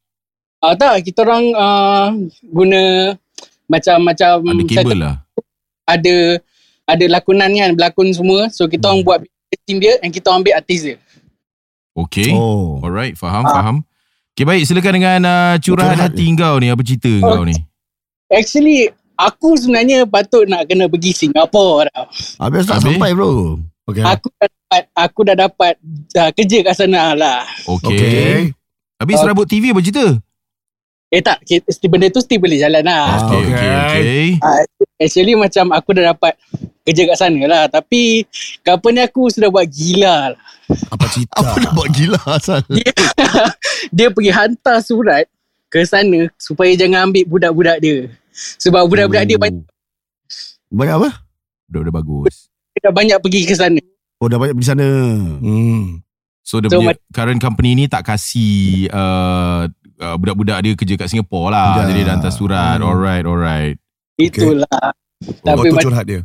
[0.60, 2.06] Ah tak, kita orang uh,
[2.44, 2.80] guna
[3.64, 5.14] macam-macam Ada kabel lah.
[5.88, 6.16] ada
[6.84, 8.52] ada lakonan kan, berlakon semua.
[8.52, 9.18] So kita orang buat
[9.64, 10.96] team dia and kita orang ambil artis dia.
[11.96, 12.30] Okay.
[12.36, 12.78] Oh.
[12.84, 13.76] Alright, faham, faham.
[14.34, 14.62] Okay, baik.
[14.64, 16.68] Silakan dengan uh, curahan Curahan hati kau ni.
[16.72, 17.54] Apa cerita kau ni?
[18.30, 18.88] Actually,
[19.18, 22.06] aku sebenarnya patut nak kena pergi Singapura tau.
[22.40, 22.96] Habis tak Habis?
[22.96, 23.58] sampai bro.
[23.90, 24.06] Okay.
[24.06, 25.74] Aku dah dapat aku dah dapat
[26.14, 27.42] uh, kerja kat sana lah.
[27.66, 27.90] Okay.
[27.98, 28.38] Okay.
[29.02, 30.06] Habis serabut TV apa cerita?
[31.10, 31.42] Eh tak,
[31.90, 33.02] benda tu still boleh jalan lah.
[33.02, 33.50] Ah, Okay, okay.
[33.50, 34.26] okay, okay.
[34.38, 34.62] Uh,
[35.00, 36.36] actually macam aku dah dapat
[36.84, 37.64] kerja kat sana lah.
[37.72, 38.28] Tapi
[38.60, 40.40] company aku sudah buat gila lah.
[40.92, 41.40] Apa cerita?
[41.40, 42.60] Apa nak buat gila asal?
[42.76, 42.92] Dia,
[43.90, 45.26] dia pergi hantar surat
[45.66, 48.06] ke sana supaya jangan ambil budak-budak dia.
[48.60, 49.66] Sebab budak-budak dia banyak,
[50.70, 51.10] Banyak apa?
[51.66, 52.34] Budak-budak bagus.
[52.80, 53.82] dah banyak pergi ke sana.
[54.22, 54.88] Oh dah banyak pergi sana.
[55.42, 56.00] Hmm.
[56.46, 59.68] So, dia So, punya current company ni tak kasih uh,
[60.00, 61.66] uh, budak-budak dia kerja kat Singapura lah.
[61.82, 61.94] Ya.
[61.94, 62.78] Jadi dia hantar surat.
[62.78, 62.88] Hmm.
[62.90, 63.76] Alright, alright.
[64.28, 64.84] Itulah.
[65.20, 66.20] Oh, Tapi tu macam curhat dia.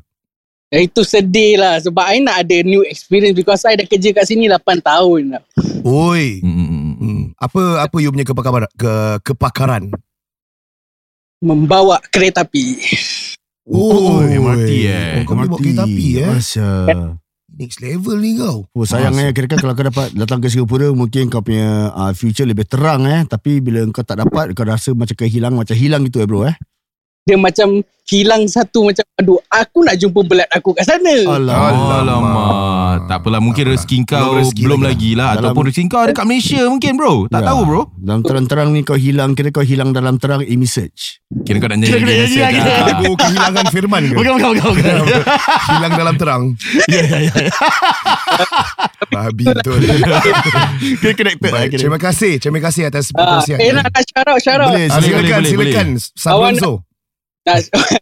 [0.74, 4.26] Eh, itu sedih lah sebab I nak ada new experience because I dah kerja kat
[4.28, 5.44] sini 8 tahun dah.
[5.86, 6.42] Oi.
[6.42, 7.22] Hmm, hmm, hmm.
[7.38, 9.84] Apa apa you punya kepakaran ke kepakaran?
[11.40, 12.82] Membawa kereta api.
[13.70, 15.12] Oh, MRT eh.
[15.22, 16.34] Oh, kau bawa kereta api eh.
[16.34, 16.70] Masya.
[17.56, 18.68] Next level ni kau.
[18.76, 22.44] Oh sayang eh kira kalau kau dapat datang ke Singapura mungkin kau punya uh, future
[22.44, 26.20] lebih terang eh tapi bila kau tak dapat kau rasa macam kehilang macam hilang gitu
[26.20, 26.56] eh bro eh.
[27.26, 31.26] Dia macam hilang satu macam aduh aku nak jumpa belat aku kat sana.
[31.26, 33.10] Alamak.
[33.10, 36.14] Tak apalah mungkin rezeki kau Belum rezeki belum lagi lah Dalam- ataupun rezeki kau ada
[36.14, 37.26] kat Malaysia mungkin bro.
[37.26, 37.48] Tak Ya.
[37.50, 37.82] tahu bro.
[37.98, 41.18] Dalam terang-terang ni kau hilang kira kau hilang dalam terang Amy Search.
[41.42, 42.86] Kira kau nak nyanyi Kira- kira- kira- lah.
[42.94, 44.14] Lagu kehilangan firman ke?
[44.14, 44.72] Bukan bukan bukan.
[44.78, 44.96] bukan.
[45.74, 46.44] Hilang dalam terang.
[46.86, 47.34] Ya ya ya.
[49.08, 49.82] Babi betul.
[51.02, 52.38] Kira connected lah Baik, terima kasih.
[52.38, 53.58] Terima kasih atas Ah, perkongsian.
[53.58, 54.70] eh nak, nak shout out, shout out.
[54.70, 55.88] Boleh, Ah, silakan, silakan.
[56.14, 56.74] Sabronzo.
[57.46, 57.58] Nak,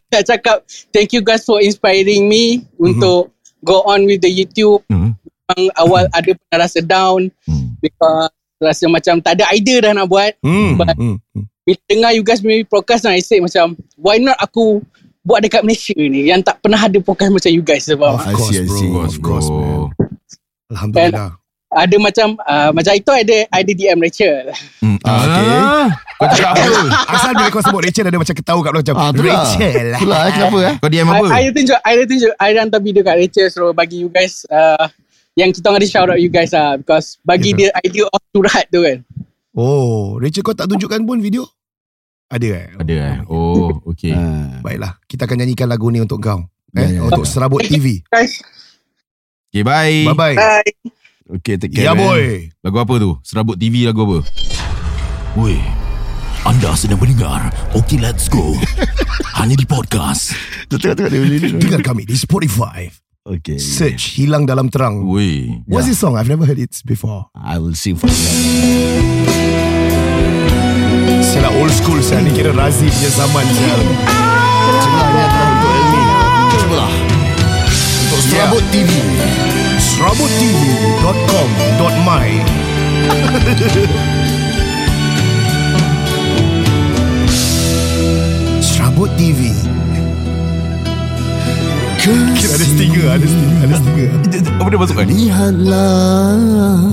[0.10, 0.58] nak cakap
[0.90, 4.80] thank you guys for inspiring me untuk go on with the YouTube.
[4.88, 5.20] Hmm.
[5.44, 7.76] Memang awal ada pernah rasa down Hmm.
[7.80, 10.32] because rasa macam tak ada idea dah nak buat.
[10.40, 10.80] Hmm.
[10.80, 11.46] But- hmm, hmm.
[11.64, 14.84] Bila dengar you guys punya podcast I say macam why not aku
[15.24, 18.36] buat dekat Malaysia ni yang tak pernah ada podcast macam you guys sebab Of I
[18.36, 18.76] course, see, I bro.
[18.76, 18.90] see.
[18.92, 19.92] Of course, man.
[20.72, 21.40] Alhamdulillah.
[21.74, 24.46] Ada macam uh, macam itu ada ada DM Rachel.
[24.80, 24.98] Hmm.
[25.04, 25.48] Ah, okay.
[25.50, 26.82] Ah, Kau cakap apa?
[27.12, 28.96] Asal bila kau sebut Rachel ada macam ketawa kat belakang.
[28.96, 29.24] Ah, lah.
[29.26, 29.86] Rachel.
[29.98, 30.76] Tu lah eh, kenapa eh?
[30.78, 31.26] Kau diam I, apa?
[31.28, 34.10] I ada tunjuk I ada tunjuk I ada hantar video kat Rachel so bagi you
[34.10, 34.86] guys uh,
[35.34, 37.58] yang kita orang ada shout out you guys lah because bagi Ya.
[37.58, 39.02] dia idea of curhat tu kan.
[39.54, 41.46] Oh, Rachel kau tak tunjukkan pun video?
[42.30, 42.68] Ada eh?
[42.78, 43.16] Ada eh.
[43.30, 44.10] Oh, okey.
[44.10, 44.58] Ah.
[44.62, 46.42] Baiklah, kita akan nyanyikan lagu ni untuk kau.
[46.74, 48.02] Eh, Ya, ya, untuk Serabut TV.
[48.10, 48.42] Guys,
[49.54, 50.10] Okay, bye.
[50.10, 50.34] Bye-bye.
[50.34, 51.02] bye.
[51.24, 51.88] Okay, take care.
[51.88, 52.04] Ya man.
[52.04, 52.52] boy.
[52.60, 53.16] Lagu apa tu?
[53.24, 54.20] Serabut TV lagu apa?
[55.40, 55.58] Woi,
[56.46, 58.54] anda sedang mendengar Okay Let's Go
[59.42, 60.36] Hanya di podcast
[60.70, 61.58] boleh ni.
[61.58, 62.92] Dengar kami di Spotify.
[63.24, 63.56] Okay.
[63.56, 65.08] Search Hilang Dalam Terang.
[65.08, 65.64] Woi.
[65.64, 66.20] What's this song?
[66.20, 67.32] I've never heard it before.
[67.32, 68.30] I will sing for you.
[71.24, 73.76] Saya old school saya ni kira Razi punya zaman saya.
[74.84, 76.02] Celah ni adalah untuk Elmi.
[76.52, 76.92] Cubalah.
[78.04, 78.92] Untuk Serabut TV.
[80.04, 82.28] SerabutTV.com.my
[88.60, 89.56] Serabut TV
[92.04, 94.12] Kira ada stinger Ada stinger Ada stinger
[94.60, 95.08] Apa dia masukkan?
[95.08, 96.84] Lihatlah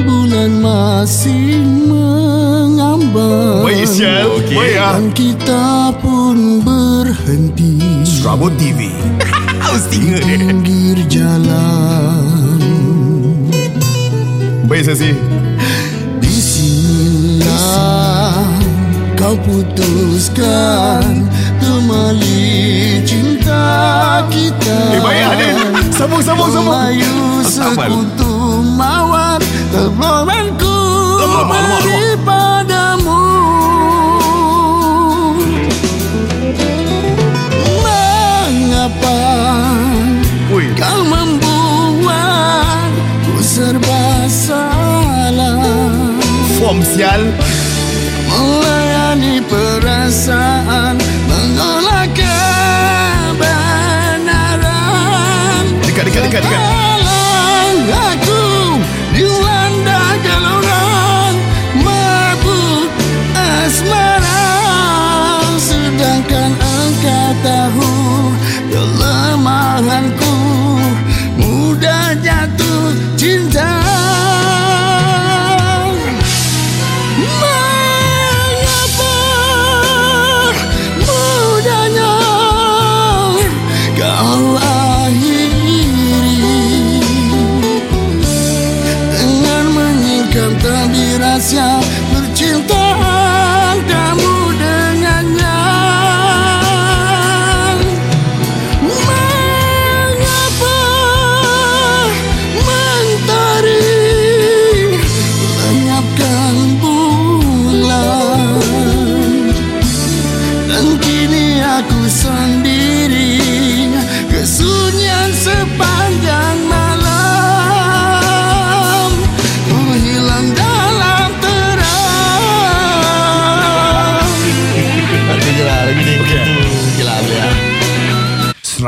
[0.00, 1.60] bulan masih
[1.92, 3.68] mengambang.
[3.68, 4.56] Baik Isyal Okey.
[4.56, 4.96] Baik ah.
[4.96, 7.76] Dan kita pun berhenti.
[8.08, 8.88] Serabut TV
[9.76, 10.40] Stinger dia.
[10.40, 12.35] Pinggir jalan
[14.66, 15.14] Baik Sasi
[16.18, 17.46] Di sinilah
[19.14, 21.30] kau putuskan
[21.62, 23.62] Kembali cinta
[24.26, 24.78] kita.
[24.90, 25.54] Eh baik dia
[25.94, 26.74] Sambung sambung sambung.
[26.74, 29.38] Melayu sekutu mawar
[29.70, 30.74] Terloranku
[31.22, 32.15] Alamak, alamak, alamak.
[46.76, 47.24] Form sial.
[48.28, 53.40] Melayani perasaan Menolak kebenaran.
[55.88, 56.85] Dekat dekat dekat dekat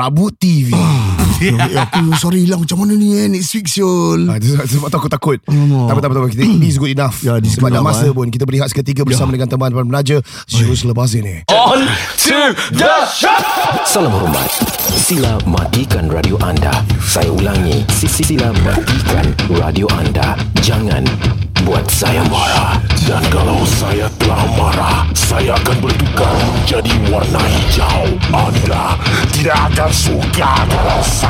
[0.08, 0.97] Itu je lah
[1.38, 4.26] Okay Ya, aku sorry lah macam mana ni eh next week Syul.
[4.26, 5.38] Ah, sebab tu aku takut.
[5.46, 6.02] Alamak.
[6.02, 6.26] Tak apa.
[6.34, 7.22] Kita, is good enough.
[7.22, 8.14] Ya, is sebab dah masa eh.
[8.14, 10.18] pun kita berehat seketika bersama dengan teman-teman penaja.
[10.50, 11.46] Syul selepas ini.
[11.46, 11.86] On
[12.26, 12.40] to
[12.74, 13.38] the shot.
[13.86, 14.50] Salam hormat.
[14.98, 16.74] Sila matikan radio anda.
[17.06, 17.86] Saya ulangi.
[17.94, 20.34] Sisi sila matikan radio anda.
[20.64, 21.06] Jangan
[21.62, 22.80] buat saya marah.
[23.04, 28.04] Dan kalau saya telah marah, saya akan bertukar menjadi warna hijau.
[28.32, 28.96] Anda
[29.32, 31.27] tidak akan suka kalau saya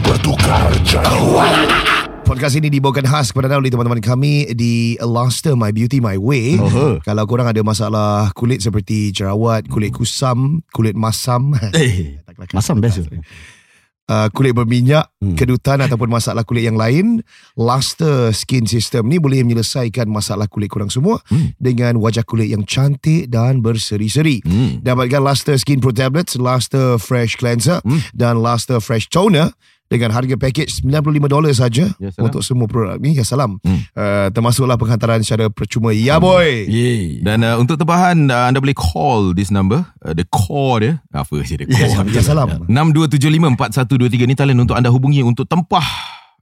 [0.00, 2.08] bertukar jadi warna.
[2.24, 6.56] Podcast ini dibawakan khas kepada anda oleh teman-teman kami di Luster My Beauty My Way.
[6.56, 12.16] Oh, Kalau korang ada masalah kulit seperti jerawat, kulit kusam, kulit masam, Eh,
[12.56, 13.20] masam best tu.
[14.06, 15.40] Uh, kulit berminyak, Hmm.
[15.40, 17.24] kedutan ataupun masalah kulit yang lain,
[17.56, 21.56] Luster Skin System ni boleh menyelesaikan masalah kulit korang semua Hmm.
[21.56, 24.44] dengan wajah kulit yang cantik dan berseri-seri.
[24.44, 24.84] Hmm.
[24.84, 28.04] Dapatkan Luster Skin Pro Tablets, Luster Fresh Cleanser Hmm.
[28.12, 29.48] dan Luster Fresh Toner
[29.94, 33.14] dengan harga package $95 saja Ya, untuk semua produk ni.
[33.14, 33.62] Ya salam.
[33.62, 33.86] Hmm.
[33.94, 35.94] Uh, termasuklah penghantaran secara percuma.
[35.94, 36.66] Ya boy.
[36.66, 37.22] Yeay.
[37.22, 39.86] Dan uh, untuk tempahan uh, anda boleh call this number.
[40.02, 40.98] Uh, the call dia.
[41.14, 42.10] Apa sih dia call?
[42.10, 42.66] Ya salam.
[42.66, 45.86] 62754123 ni talian untuk anda hubungi untuk tempah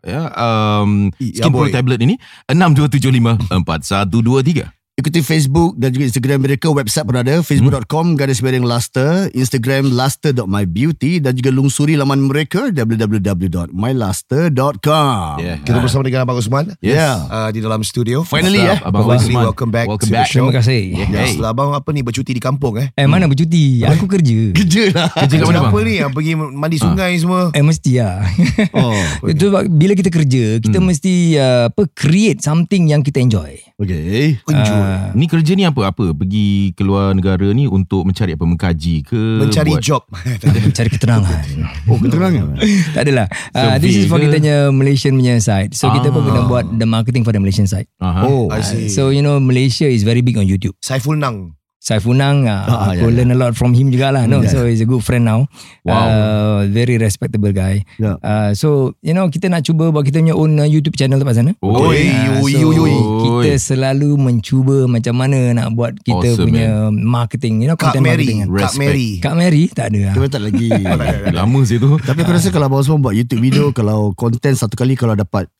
[0.02, 1.70] ya um, Ya, Skin Pro boy.
[1.70, 2.18] Tablet ini
[2.50, 4.81] 62754123.
[4.92, 11.16] Ikuti Facebook dan juga Instagram mereka Website pun ada Facebook.com Garis miring Luster Instagram Luster.mybeauty
[11.16, 15.00] Dan juga lungsuri laman mereka www.myluster.com
[15.34, 15.58] Yeah.
[15.58, 17.24] Kita bersama dengan Abang Usman Yeah.
[17.24, 18.20] uh, di dalam studio.
[18.20, 19.42] Finally What's eh up, Abang Finally, Osman.
[19.42, 20.22] welcome back Welcome to back.
[20.22, 20.44] the show.
[20.44, 20.80] Terima kasih.
[20.84, 21.08] Yeah.
[21.08, 21.26] Ya, Hey.
[21.32, 22.86] setelah abang apa ni bercuti di kampung eh?
[22.92, 23.80] Eh mana bercuti?
[23.88, 24.52] Aku kerja.
[24.52, 25.82] Kerja lah Kerja kat mana Kenapa bang?
[25.82, 27.48] ni yang pergi mandi sungai semua?
[27.50, 28.20] Eh mesti lah.
[28.70, 28.92] Oh
[29.32, 30.84] Itu sebab bila kita kerja, kita Hmm.
[30.84, 33.56] mesti uh, apa create something yang kita enjoy.
[33.78, 34.74] Okay Enjoy.
[34.74, 34.81] Uh,
[35.12, 35.88] Ni kerja ni apa?
[35.88, 36.12] Apa?
[36.12, 38.44] Pergi keluar negara ni untuk mencari apa?
[38.44, 39.22] Mengkaji ke?
[39.38, 40.02] Mencari buat- job.
[40.76, 41.40] cari keterangan.
[41.86, 42.44] Oh keterangan
[42.94, 43.26] tak adalah.
[43.50, 44.26] Uh, this is for ke?
[44.26, 45.72] kita punya Malaysian punya side.
[45.72, 46.26] So kita pun Ah.
[46.28, 47.86] kena buat the marketing for the Malaysian side.
[47.98, 48.24] Aha.
[48.24, 48.88] Oh I see.
[48.88, 50.74] So you know Malaysia is very big on YouTube.
[50.78, 51.54] Saiful Nang.
[51.82, 54.22] Saiful Nang, uh, Ah, aku ya, learn a lot from him juga lah.
[54.24, 54.54] No, Yeah.
[54.54, 55.50] so he's a good friend now.
[55.82, 55.98] Wow.
[55.98, 57.82] Uh, very respectable guy.
[57.98, 58.22] Ya.
[58.22, 58.68] Uh, so
[59.02, 61.58] you know kita nak cuba buat kita punya own uh, YouTube channel tempat sana.
[61.58, 62.06] Oi.
[62.06, 62.94] Ah, oi, so oi, oi.
[63.20, 68.06] kita selalu mencuba macam mana nak buat kita Awesome, punya marketing, you know, Kak content
[68.06, 68.30] Mary.
[68.30, 68.38] marketing.
[68.38, 68.48] kan.
[68.62, 68.74] Kak.
[68.78, 69.08] Mary.
[69.18, 70.00] Kak Mary tak ada.
[70.04, 70.14] lah.
[70.14, 70.68] Kita tak lagi
[71.34, 71.98] Lama sih tu.
[71.98, 75.50] Tapi aku rasa kalau Abang Osman buat YouTube video Kalau content satu kali Kalau dapat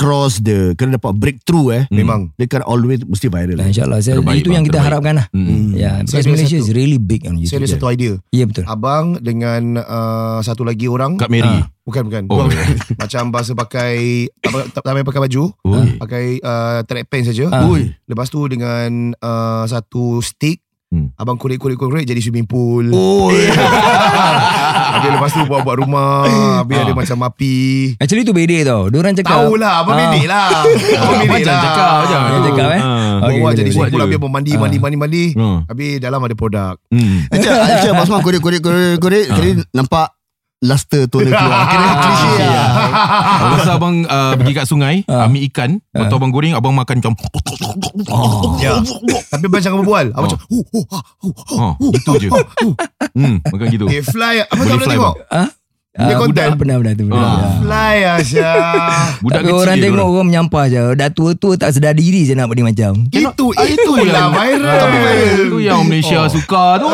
[0.00, 2.32] Cross the Kena dapat breakthrough eh Memang.
[2.34, 4.88] Dia kan always Mesti viral Dan InsyaAllah saya, Terbaik, itu bang, yang kita terbaik.
[4.88, 5.26] harapkan lah.
[5.30, 5.70] Hmm.
[5.70, 7.60] Ya, yeah, Saya because Malaysia satu- is really big on Saya YouTube.
[7.60, 8.12] ada satu idea.
[8.30, 8.64] Ya betul.
[8.64, 11.14] Abang dengan uh, satu lagi orang.
[11.14, 11.44] Kak Mary.
[11.44, 11.68] Ah.
[11.82, 12.22] Bukan, bukan.
[12.28, 12.46] Oh.
[13.02, 13.92] Macam bahasa pakai
[14.38, 15.42] tak, pa- tak, tak payah pakai baju.
[15.66, 15.88] Oi.
[15.98, 17.50] Pakai uh, track pants saja.
[17.50, 17.66] Ah.
[17.66, 20.62] Ui Lepas tu dengan uh, satu stick.
[20.90, 21.14] Hmm.
[21.14, 22.90] Abang korek-korek-korek jadi swimming pool.
[22.90, 23.30] Oh
[24.90, 26.26] Habis lepas tu buat-buat rumah.
[26.58, 26.82] Habis Ah.
[26.82, 27.54] ada macam api.
[27.96, 28.90] Actually tu bedek tau.
[28.90, 29.38] Diorang cakap.
[29.38, 30.10] Tahu lah, abang Ah.
[30.10, 30.50] bedek lah.
[31.00, 31.62] Abang bedek Macam lah.
[31.62, 32.18] cakap je.
[32.18, 32.80] Dia cakap eh.
[32.80, 32.90] Ah.
[32.90, 33.94] Okay, Bawa boleh, jadi swimming pool.
[33.94, 34.58] Buat Habis abang mandi, Ah.
[34.58, 35.24] mandi, mandi, mandi.
[35.32, 35.58] Hmm.
[35.64, 36.74] Habis dalam ada produk.
[36.90, 37.18] Hmm.
[37.30, 40.06] Macam Macam Abang Osman korek-korek-korek Kali nampak
[40.60, 42.68] Luster toner keluar Kira klise lah
[43.50, 47.14] Masa abang uh, pergi kat sungai, ambil ikan, lepas tu abang goreng, abang makan macam
[48.56, 48.76] Ya.
[49.26, 50.06] Tapi abang jangan berbual.
[50.12, 50.36] Abang Oh.
[50.36, 50.38] macam.
[51.50, 52.28] Oh, itu je.
[53.10, 53.84] Hmm, makan gitu.
[53.86, 54.44] Eh, fly.
[54.44, 55.14] Apa Boleh tak fly, tengok?
[55.26, 55.48] Ah,
[55.98, 56.28] Dia konten.
[56.30, 57.04] budak pernah pernah tu.
[57.04, 57.32] Pernah, Ah.
[57.32, 57.52] pernah.
[57.58, 58.52] Fly Asya.
[59.24, 60.12] Budak Tapi kecil orang tengok orang.
[60.12, 60.82] orang menyampah je.
[60.94, 62.92] Dah tua-tua tak sedar diri je nak beri macam.
[63.06, 64.76] Itu, itu lah viral.
[64.78, 65.46] Tapi viral.
[65.46, 66.88] Itu yang Malaysia suka tu.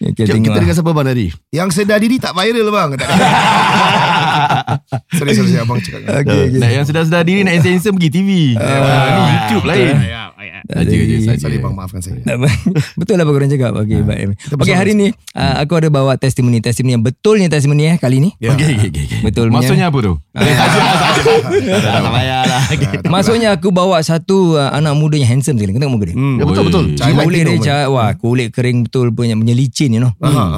[0.00, 0.62] Okay, Kita, tengok kita lah.
[0.64, 2.90] dengan siapa Bang Nari Yang sedar diri tak viral bang.
[5.18, 5.58] Sorry, sorry.
[5.58, 6.00] Abang cakap.
[6.06, 6.58] Okay, okay.
[6.60, 8.30] Nak yang sedar-sedar diri nak handsome pergi TV.
[8.56, 9.94] Ah, ni YouTube lain.
[10.70, 11.40] Saja je, saja.
[11.42, 12.22] Sorry bang, maafkan saya.
[13.00, 13.72] betul lah apa korang cakap.
[13.84, 14.38] Okay, baik.
[14.54, 16.62] Okay, hari ni uh, aku ada bawa testimoni.
[16.62, 18.30] Testimoni yang betulnya testimoni eh kali ni.
[18.38, 18.54] Ya.
[18.54, 19.20] Okay, okay, okay, okay.
[19.26, 19.50] Betul.
[19.50, 20.14] Maksudnya apa tu?
[21.80, 22.62] Tak payah lah
[23.10, 25.74] Maksudnya aku bawa satu uh, anak muda yang handsome sekali.
[25.76, 26.16] Kau tengok muka dia.
[26.16, 26.36] Hmm.
[26.38, 26.84] Ya, betul, betul.
[26.96, 30.12] Cahaya kulit dia Latino, cah, wah kulit kering betul punya punya licin you know.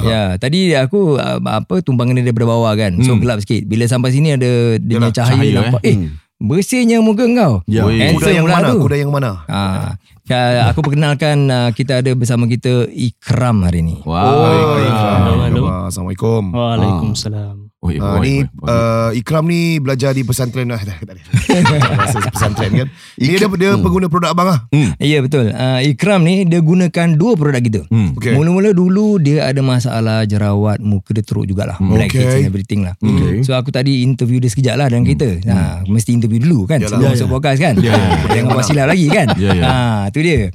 [0.05, 2.95] Ya, tadi aku uh, apa tumpangan dia daripada bawah kan.
[3.01, 3.21] So Hmm.
[3.21, 3.62] gelap sikit.
[3.63, 5.81] Bila sampai sini ada dia punya Yalah, cahaya, cahaya, nampak.
[5.87, 5.95] Eh,
[6.43, 7.53] bersihnya muka kau.
[7.67, 7.83] Ya.
[7.87, 8.67] Kuda yang mana?
[8.75, 8.77] tu.
[8.83, 9.31] Kuda yang mana?
[9.47, 9.95] Ah,
[10.27, 13.95] ya, aku perkenalkan uh, kita ada bersama kita Ikram hari ni.
[14.03, 14.79] Wow.
[14.83, 15.19] Ikram.
[15.39, 15.63] halo.
[15.87, 16.51] Assalamualaikum.
[16.51, 17.62] Waalaikumsalam.
[17.83, 18.67] Oh, eh, Uh, boy, ni boy, boy.
[18.71, 20.79] uh, Ikram ni belajar di pesantren lah.
[20.79, 22.87] Bahasa pesantren kan.
[23.15, 24.59] Dia, dia, dia pengguna produk abang lah.
[24.97, 25.51] Ya betul.
[25.51, 27.81] Uh, Ikram ni dia gunakan dua produk kita.
[27.87, 28.15] Hmm.
[28.15, 28.33] Okay.
[28.33, 31.75] Mula-mula dulu dia ada masalah jerawat, muka dia teruk jugalah.
[31.77, 32.39] Blackheads Okay.
[32.39, 32.95] and everything lah.
[32.95, 33.43] Okay.
[33.43, 35.43] So aku tadi interview dia sekejap lah dengan kita.
[35.45, 36.87] Ha, mesti interview dulu kan Yalah.
[36.89, 37.75] sebelum Ya, masuk podcast kan.
[37.77, 38.15] Ya, ya, ya.
[38.31, 39.27] Jangan buat silap lagi kan.
[39.35, 39.63] Ya, ya.
[39.63, 39.75] Ha,
[40.07, 40.49] tu dia.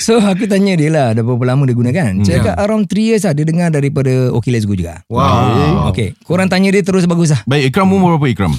[0.00, 2.10] So aku tanya dia lah dah berapa lama dia gunakan.
[2.22, 5.04] Saya cakap around 3 years lah dia dengar daripada Okay Let's Go juga.
[5.06, 5.92] Wow.
[5.92, 8.54] Okay, korang tanya Ranking dia terus bagus lah Baik Ikram umur berapa Ikram?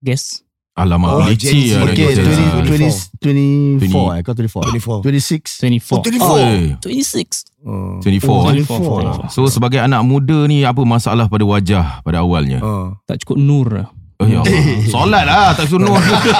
[0.00, 0.40] Guess.
[0.72, 1.76] Alamak Oh, leceh Z.
[1.76, 2.24] lah Okay, dia.
[2.64, 5.04] 20, 20, 24 eh, kau 24.
[5.04, 5.04] 24.
[5.04, 6.00] 26.
[6.00, 6.32] 24.
[6.32, 7.44] Oi, 26.
[7.60, 8.64] Uh, 24 eh.
[8.64, 9.28] 24.
[9.28, 12.64] So sebagai anak muda ni apa masalah pada wajah pada awalnya?
[12.64, 12.96] uh.
[13.04, 13.88] Tak cukup nur lah.
[14.16, 14.64] Oh, ya Allah.
[14.96, 15.92] Solat lah tak sunuh.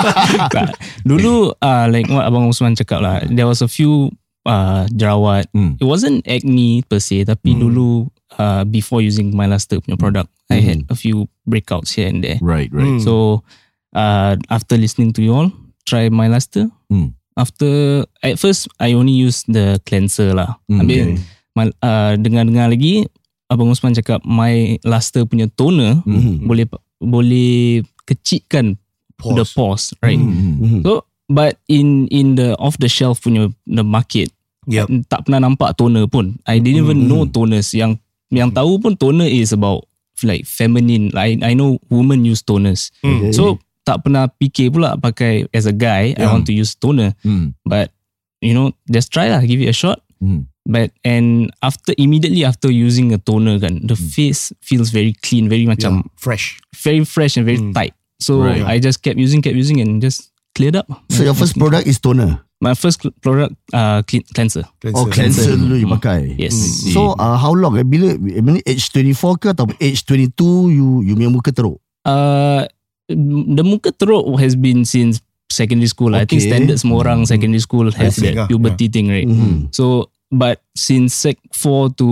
[0.57, 0.81] Tak.
[1.05, 4.09] Dulu uh, like what Abang Usman cakap lah, there was a few
[4.45, 5.47] uh, jerawat.
[5.53, 5.79] Hmm.
[5.79, 7.61] It wasn't acne per se, tapi Hmm.
[7.69, 7.89] dulu
[8.37, 10.93] uh, before using my Luster punya product, I had Hmm.
[10.93, 12.39] a few breakouts here and there.
[12.41, 12.97] right, right.
[12.97, 13.01] Hmm.
[13.01, 13.45] So
[13.93, 15.49] uh, after listening to you all,
[15.85, 16.69] try my Luster.
[16.89, 17.13] Hmm.
[17.33, 20.61] After at first I only use the cleanser lah.
[20.69, 21.17] Hmm, Habis
[21.53, 23.09] mal- uh, dengar-dengar lagi
[23.49, 26.45] Abang Usman cakap my Luster punya toner Hmm.
[26.45, 26.65] boleh
[26.97, 28.81] boleh kecilkan
[29.17, 29.37] Pause.
[29.37, 30.17] the pores, right?
[30.17, 30.57] Hmm.
[30.59, 30.81] Mhm.
[30.83, 34.31] So but in in the off the shelf punya the market
[34.71, 35.11] Yep.
[35.11, 36.39] tak pernah nampak toner pun.
[36.47, 37.09] I didn't even Mm.
[37.11, 37.99] know toners yang
[38.31, 39.91] yang tahu pun toner is about
[40.23, 41.11] like feminine.
[41.11, 42.95] Like I know women use toners.
[43.03, 43.35] Okay.
[43.35, 46.31] So tak pernah fikir pula pakai as a guy I Yeah.
[46.31, 47.19] want to use toner.
[47.27, 47.59] Hmm.
[47.67, 47.91] But
[48.39, 49.99] you know just try lah give it a shot.
[50.23, 50.47] Hmm.
[50.63, 55.67] But and after immediately after using a toner kan the face feels very clean, very
[55.67, 56.15] macam yeah.
[56.15, 56.63] fresh.
[56.79, 57.75] very fresh and very Mm.
[57.75, 57.99] tight.
[58.23, 58.63] So Right.
[58.63, 60.87] I just kept using, kept using, and just cleared up.
[61.11, 62.41] So your first product is toner.
[62.63, 64.63] My first product, uh, clean, cleanser.
[64.95, 66.39] Oh, cleanser dulu you pakai.
[66.39, 66.55] Yes.
[66.95, 67.83] So uh, how long eh?
[67.83, 71.83] Bila I mean, age 24 ke atau age 22 you you punya muka teruk?
[72.07, 72.63] Uh,
[73.11, 75.19] the muka teruk has been since
[75.51, 76.15] secondary school.
[76.15, 76.55] I think Okay.
[76.55, 79.27] standard semua orang secondary school has Basic lah, that puberty thing, right?
[79.27, 79.75] Mhm.
[79.75, 82.09] So, but since sec 4 to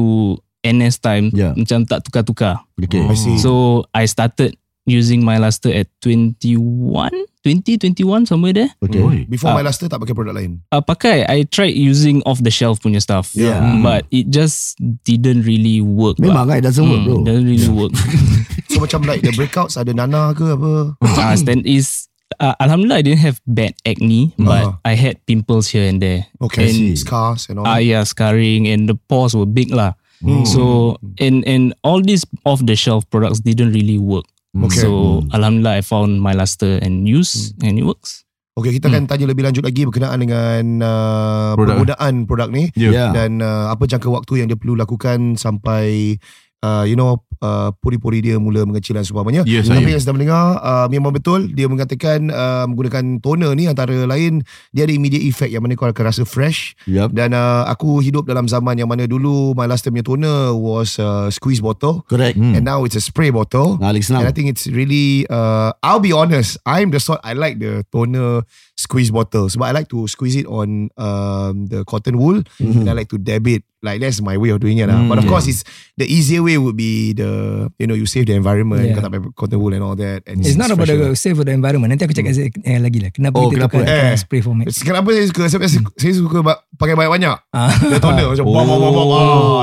[0.60, 1.56] NS time, Yeah.
[1.56, 2.60] macam tak tukar-tukar.
[2.76, 3.00] Okay.
[3.06, 3.38] I see.
[3.40, 4.58] So, I started
[4.90, 8.70] using my luster at 21, 20, 21, somewhere there.
[8.82, 9.00] Okay.
[9.00, 9.24] Oi.
[9.24, 9.56] Before Ah.
[9.56, 10.60] my luster tak pakai produk lain.
[10.68, 13.32] Uh, pakai, I tried using off the shelf punya stuff.
[13.32, 13.80] Yeah.
[13.80, 14.76] But it just
[15.06, 16.18] didn't really work.
[16.18, 16.52] Memang lah.
[16.52, 17.24] kan it doesn't work Hmm, bro.
[17.24, 17.94] Doesn't really work.
[18.70, 20.94] So macam like the breakouts ada nana ke apa?
[21.02, 22.06] uh, stand is
[22.38, 24.86] uh, Alhamdulillah I didn't have bad acne, but Uh-huh.
[24.86, 26.30] I had pimples here and there.
[26.38, 26.70] Okay.
[26.70, 27.66] And- Scars and all.
[27.66, 29.98] Ah, yeah, scarring and the pores were big lah.
[30.22, 30.46] Hmm.
[30.46, 34.28] So and and all these off the shelf products didn't really work.
[34.50, 34.82] Okay.
[34.82, 38.26] So Alhamdulillah I found my luster and use and it works.
[38.58, 41.80] Okay, kita akan tanya lebih lanjut lagi berkenaan dengan uh, Produk.
[41.80, 42.68] penggunaan produk ni.
[42.74, 43.14] Yeah.
[43.14, 46.18] dan uh, apa jangka waktu yang dia perlu lakukan sampai
[46.66, 49.42] uh, you know uh, pori-pori dia mula mengecil dan sebagainya.
[49.48, 49.92] Ya, Tapi saya.
[49.96, 54.86] yang sedang mendengar uh, memang betul dia mengatakan uh, menggunakan toner ni antara lain dia
[54.86, 57.12] ada immediate effect yang mana kau akan rasa fresh Yup.
[57.12, 60.96] dan uh, aku hidup dalam zaman yang mana dulu my last time punya toner was
[61.02, 62.38] uh, squeeze bottle Correct.
[62.38, 62.54] Hmm.
[62.54, 63.76] and now it's a spray bottle.
[63.80, 67.58] Nah, And I think it's really uh, I'll be honest I'm the sort I like
[67.58, 68.46] the toner
[68.80, 72.80] squeeze bottle sebab I like to squeeze it on um, the cotton wool Mhm.
[72.80, 74.96] and I like to dab it like that's my way of doing it lah.
[74.96, 75.32] Mm, but of yeah.
[75.32, 75.64] course it's
[75.94, 77.28] the easier way would be the
[77.76, 78.92] you know you save the environment Yeah.
[78.92, 81.44] kau tak pakai cotton wool and all that and It's not about the save for
[81.44, 81.88] the environment.
[81.88, 83.10] Nanti aku cakap eh, lagi lah.
[83.10, 83.76] Kenapa Oh, kita kenapa?
[83.80, 84.16] tukar Eh.
[84.16, 84.64] spray format?
[84.68, 86.38] It's- Kenapa saya suka saya, saya suka
[86.76, 87.72] pakai banyak-banyak Ah.
[87.72, 88.52] the toner macam Oh.
[88.52, 89.08] bam bam bam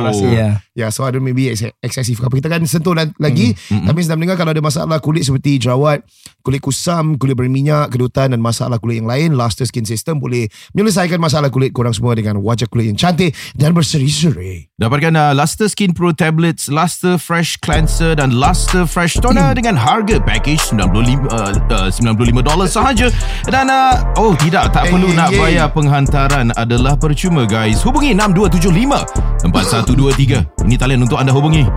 [0.04, 0.54] rasa Yeah.
[0.78, 2.38] Yeah, so I don't maybe ex- excessive apa.
[2.38, 3.50] Kita akan sentuh la- lagi.
[3.50, 3.90] Mm-mm.
[3.90, 6.06] Tapi sedang mendengar kalau ada masalah kulit seperti jerawat,
[6.46, 11.22] kulit kusam, kulit berminyak, kedutan dan masalah kulit yang lain, Luster Skin System boleh menyelesaikan
[11.22, 14.68] masalah kulit korang semua dengan wajah kulit yang cantik dan berseri-seri.
[14.76, 20.20] Dapatkan uh, Luster Skin Pro Tablets, Luster Fresh Cleanser dan Luster Fresh Toner dengan harga
[20.20, 23.08] package 95 uh, uh, 95 dolar sahaja.
[23.48, 25.40] Dan uh, oh tidak tak Eh, perlu eh, nak eh.
[25.40, 27.84] bayar penghantaran adalah percuma guys.
[27.84, 30.64] Hubungi 6275 4123.
[30.64, 31.68] Ini talian untuk anda hubungi.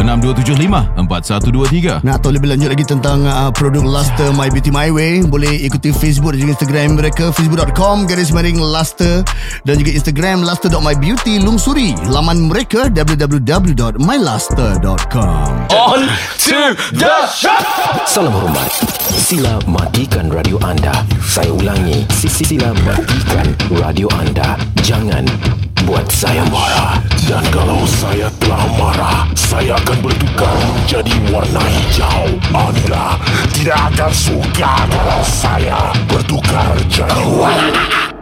[0.00, 2.00] 6275 4123.
[2.06, 5.92] Nak tahu lebih lanjut lagi tentang uh, produk Luster My Beauty My Way Boleh ikuti
[5.92, 9.22] Facebook dan juga Instagram mereka Facebook.com garis miring Luster
[9.68, 16.00] Dan juga Instagram Luster.mybeauty Lungsuri laman mereka www.myluster.com On
[16.40, 17.54] to the show.
[18.08, 18.72] Salam hormat.
[19.14, 21.06] Sila matikan radio anda.
[21.22, 22.02] Saya ulangi.
[22.10, 24.58] Sila matikan radio anda.
[24.82, 25.22] Jangan
[25.86, 27.00] buat saya marah.
[27.24, 32.26] Dan kalau saya telah marah, saya akan bertukar menjadi warna hijau.
[32.50, 33.16] Anda
[33.54, 38.19] tidak akan suka kalau saya bertukar jadi warna